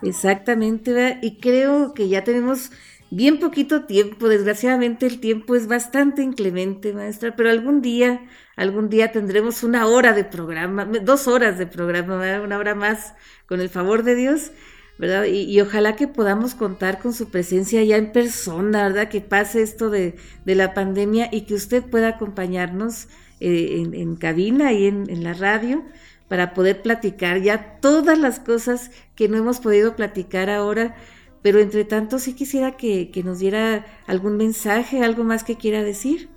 [0.01, 1.19] Exactamente, ¿verdad?
[1.21, 2.71] y creo que ya tenemos
[3.11, 8.21] bien poquito tiempo, desgraciadamente el tiempo es bastante inclemente, maestra, pero algún día,
[8.55, 13.13] algún día tendremos una hora de programa, dos horas de programa, una hora más,
[13.45, 14.51] con el favor de Dios,
[14.97, 15.25] ¿verdad?
[15.25, 19.09] Y, ojalá que podamos contar con su presencia ya en persona, ¿verdad?
[19.09, 20.15] Que pase esto de,
[20.45, 23.07] la pandemia y que usted pueda acompañarnos
[23.39, 25.83] eh, en, cabina y en la radio
[26.29, 30.95] para poder platicar ya todas las cosas que no hemos podido platicar ahora
[31.41, 36.27] pero entre tanto sí quisiera que, nos diera algún mensaje, algo más que quiera decir.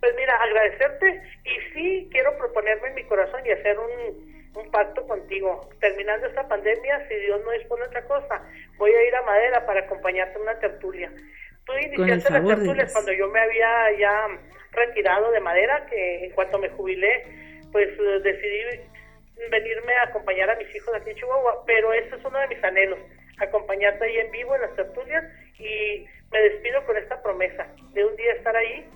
[0.00, 4.32] Pues mira, agradecerte y sí quiero proponerme en mi corazón y hacer un,
[4.70, 5.68] pacto contigo.
[5.80, 8.42] Terminando esta pandemia, si Dios no dispone otra cosa,
[8.78, 11.12] voy a ir a Madera para acompañarte en una tertulia.
[11.66, 14.28] Tú iniciaste la tertulia cuando yo me había ya
[14.72, 17.24] retirado de Madera, que en cuanto me jubilé,
[17.70, 18.80] pues eh, decidí
[19.50, 22.64] venirme a acompañar a mis hijos aquí en Chihuahua, pero ese es uno de mis
[22.64, 22.98] anhelos
[23.38, 25.24] acompañarte ahí en vivo en las tertulias
[25.58, 28.86] y me despido con esta promesa de un día estar ahí,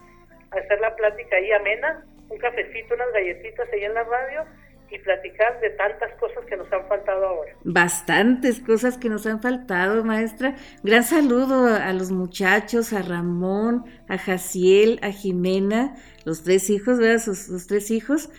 [0.51, 4.45] hacer la plática ahí amena, un cafecito, unas galletitas ahí en la radio
[4.91, 7.53] y platicar de tantas cosas que nos han faltado ahora.
[7.65, 10.55] Bastantes cosas que nos han faltado, maestra.
[10.85, 17.19] Gran saludo a, los muchachos, a Ramón, a Jaciel, a Jimena, los tres hijos, ¿verdad?
[17.19, 18.31] sus tres hijos.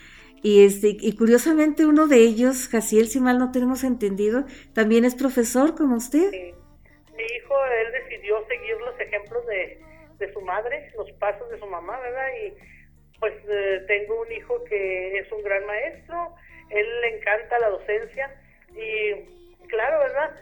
[0.44, 5.16] Y, este, y curiosamente uno de ellos, Jaciel, si mal no tenemos entendido, también es
[5.16, 6.32] profesor como usted.
[6.32, 9.82] Mi hijo, él decidió seguir los ejemplos de,
[10.20, 12.28] de su madre, los pasos de su mamá, ¿verdad?
[12.46, 12.54] Y
[13.20, 16.36] pues eh, tengo un hijo que es un gran maestro,
[16.70, 18.32] él le encanta la docencia
[18.76, 20.36] y claro, ¿verdad?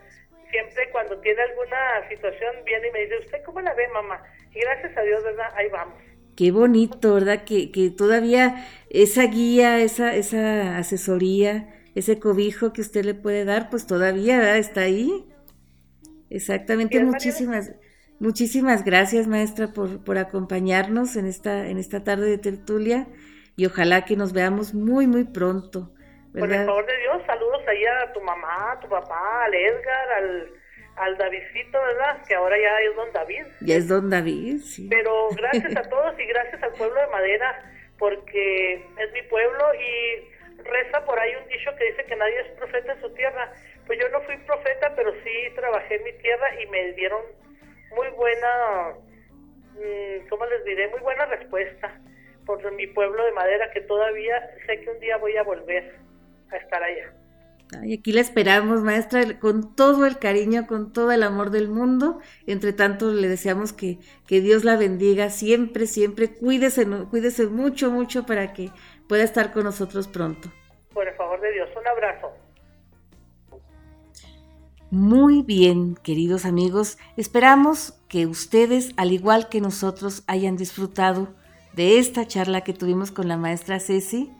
[0.55, 4.23] siempre cuando tiene alguna situación viene y me dice, ¿usted cómo la ve, mamá?
[4.53, 5.51] Y gracias a Dios, ¿verdad?
[5.55, 6.01] Ahí vamos.
[6.35, 7.45] Qué bonito, ¿verdad?
[7.45, 13.69] Que, que todavía esa guía, esa, esa asesoría, ese cobijo que usted le puede dar,
[13.69, 15.25] pues todavía está ahí.
[16.29, 17.71] Exactamente, muchísimas,
[18.19, 23.07] muchísimas gracias, maestra, por, por acompañarnos en esta, en esta tarde de tertulia
[23.55, 25.93] y ojalá que nos veamos muy, muy pronto.
[26.33, 30.09] Por el favor de Dios, saludos ahí a tu mamá, a tu papá, al Edgar,
[30.17, 30.49] al,
[30.95, 32.21] al Davidcito, ¿verdad?
[32.27, 33.45] Que ahora ya es don David.
[33.61, 34.87] Ya es don David, sí.
[34.89, 40.63] Pero gracias a todos y gracias al pueblo de Madera, porque es mi pueblo y
[40.63, 43.51] reza por ahí un dicho que dice que nadie es profeta en su tierra.
[43.85, 47.21] Pues yo no fui profeta, pero sí trabajé en mi tierra y me dieron
[47.95, 48.93] muy buena,
[49.73, 50.87] mm, ¿cómo les diré?
[50.89, 51.99] Muy buena respuesta
[52.45, 55.95] por mi pueblo de Madera, que todavía sé que un día voy a volver
[56.51, 57.11] a estar allá.
[57.83, 62.19] Y aquí la esperamos, maestra, con todo el cariño, con todo el amor del mundo.
[62.45, 66.31] Entre tanto, le deseamos que, que Dios la bendiga siempre, siempre.
[66.31, 68.71] Cuídese, cuídese mucho, mucho para que
[69.07, 70.51] pueda estar con nosotros pronto.
[70.93, 72.31] Por el favor de Dios, un abrazo.
[74.91, 76.97] Muy bien, queridos amigos.
[77.17, 81.29] Esperamos que ustedes, al igual que nosotros, hayan disfrutado
[81.73, 84.31] de esta charla que tuvimos con la maestra Ceci,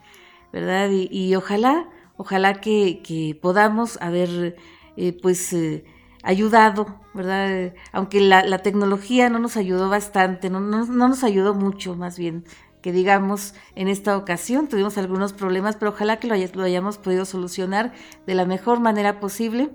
[0.52, 0.88] ¿verdad?
[0.90, 4.56] y ojalá Ojalá que, podamos haber
[4.96, 5.84] eh, pues eh,
[6.22, 7.74] ayudado, ¿verdad?
[7.92, 12.44] Aunque la, tecnología no nos ayudó bastante, no, no, nos ayudó mucho más bien,
[12.82, 17.92] que digamos en esta ocasión tuvimos algunos problemas, pero ojalá que lo, hayamos podido solucionar
[18.26, 19.70] de la mejor manera posible.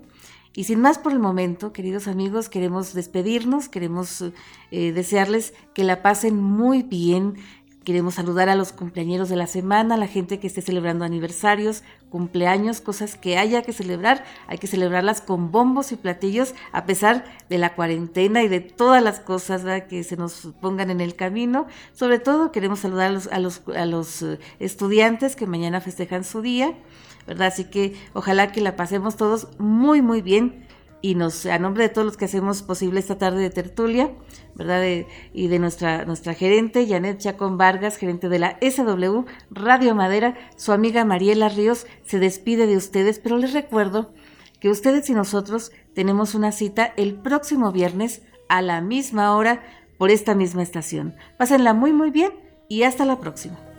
[0.54, 4.22] Y sin más por el momento, queridos amigos, queremos despedirnos, queremos
[4.70, 7.36] eh, desearles que la pasen muy bien,
[7.84, 11.82] Queremos saludar a los cumpleañeros de la semana, a la gente que esté celebrando aniversarios,
[12.10, 14.24] cumpleaños, cosas que haya que celebrar.
[14.46, 19.02] Hay que celebrarlas con bombos y platillos a pesar de la cuarentena y de todas
[19.02, 21.66] las cosas que se nos pongan en el camino.
[21.92, 26.22] Sobre todo queremos saludar a los, a los, a los eh, estudiantes que mañana festejan
[26.22, 26.74] su día,
[27.26, 27.48] ¿verdad?
[27.48, 30.66] Así que ojalá que la pasemos todos muy, muy bien
[31.02, 34.12] y nos, a nombre de todos los que hacemos posible esta tarde de tertulia,
[34.54, 34.82] ¿verdad?
[35.34, 40.72] y de nuestra, nuestra gerente, Janet Chacón Vargas, gerente de la SW Radio Madera, su
[40.72, 44.14] amiga Mariela Ríos se despide de ustedes, pero les recuerdo
[44.60, 49.62] que ustedes y nosotros tenemos una cita el próximo viernes a la misma hora
[49.98, 51.16] por esta misma estación.
[51.36, 52.32] Pásenla muy muy bien
[52.68, 53.71] y hasta la próxima.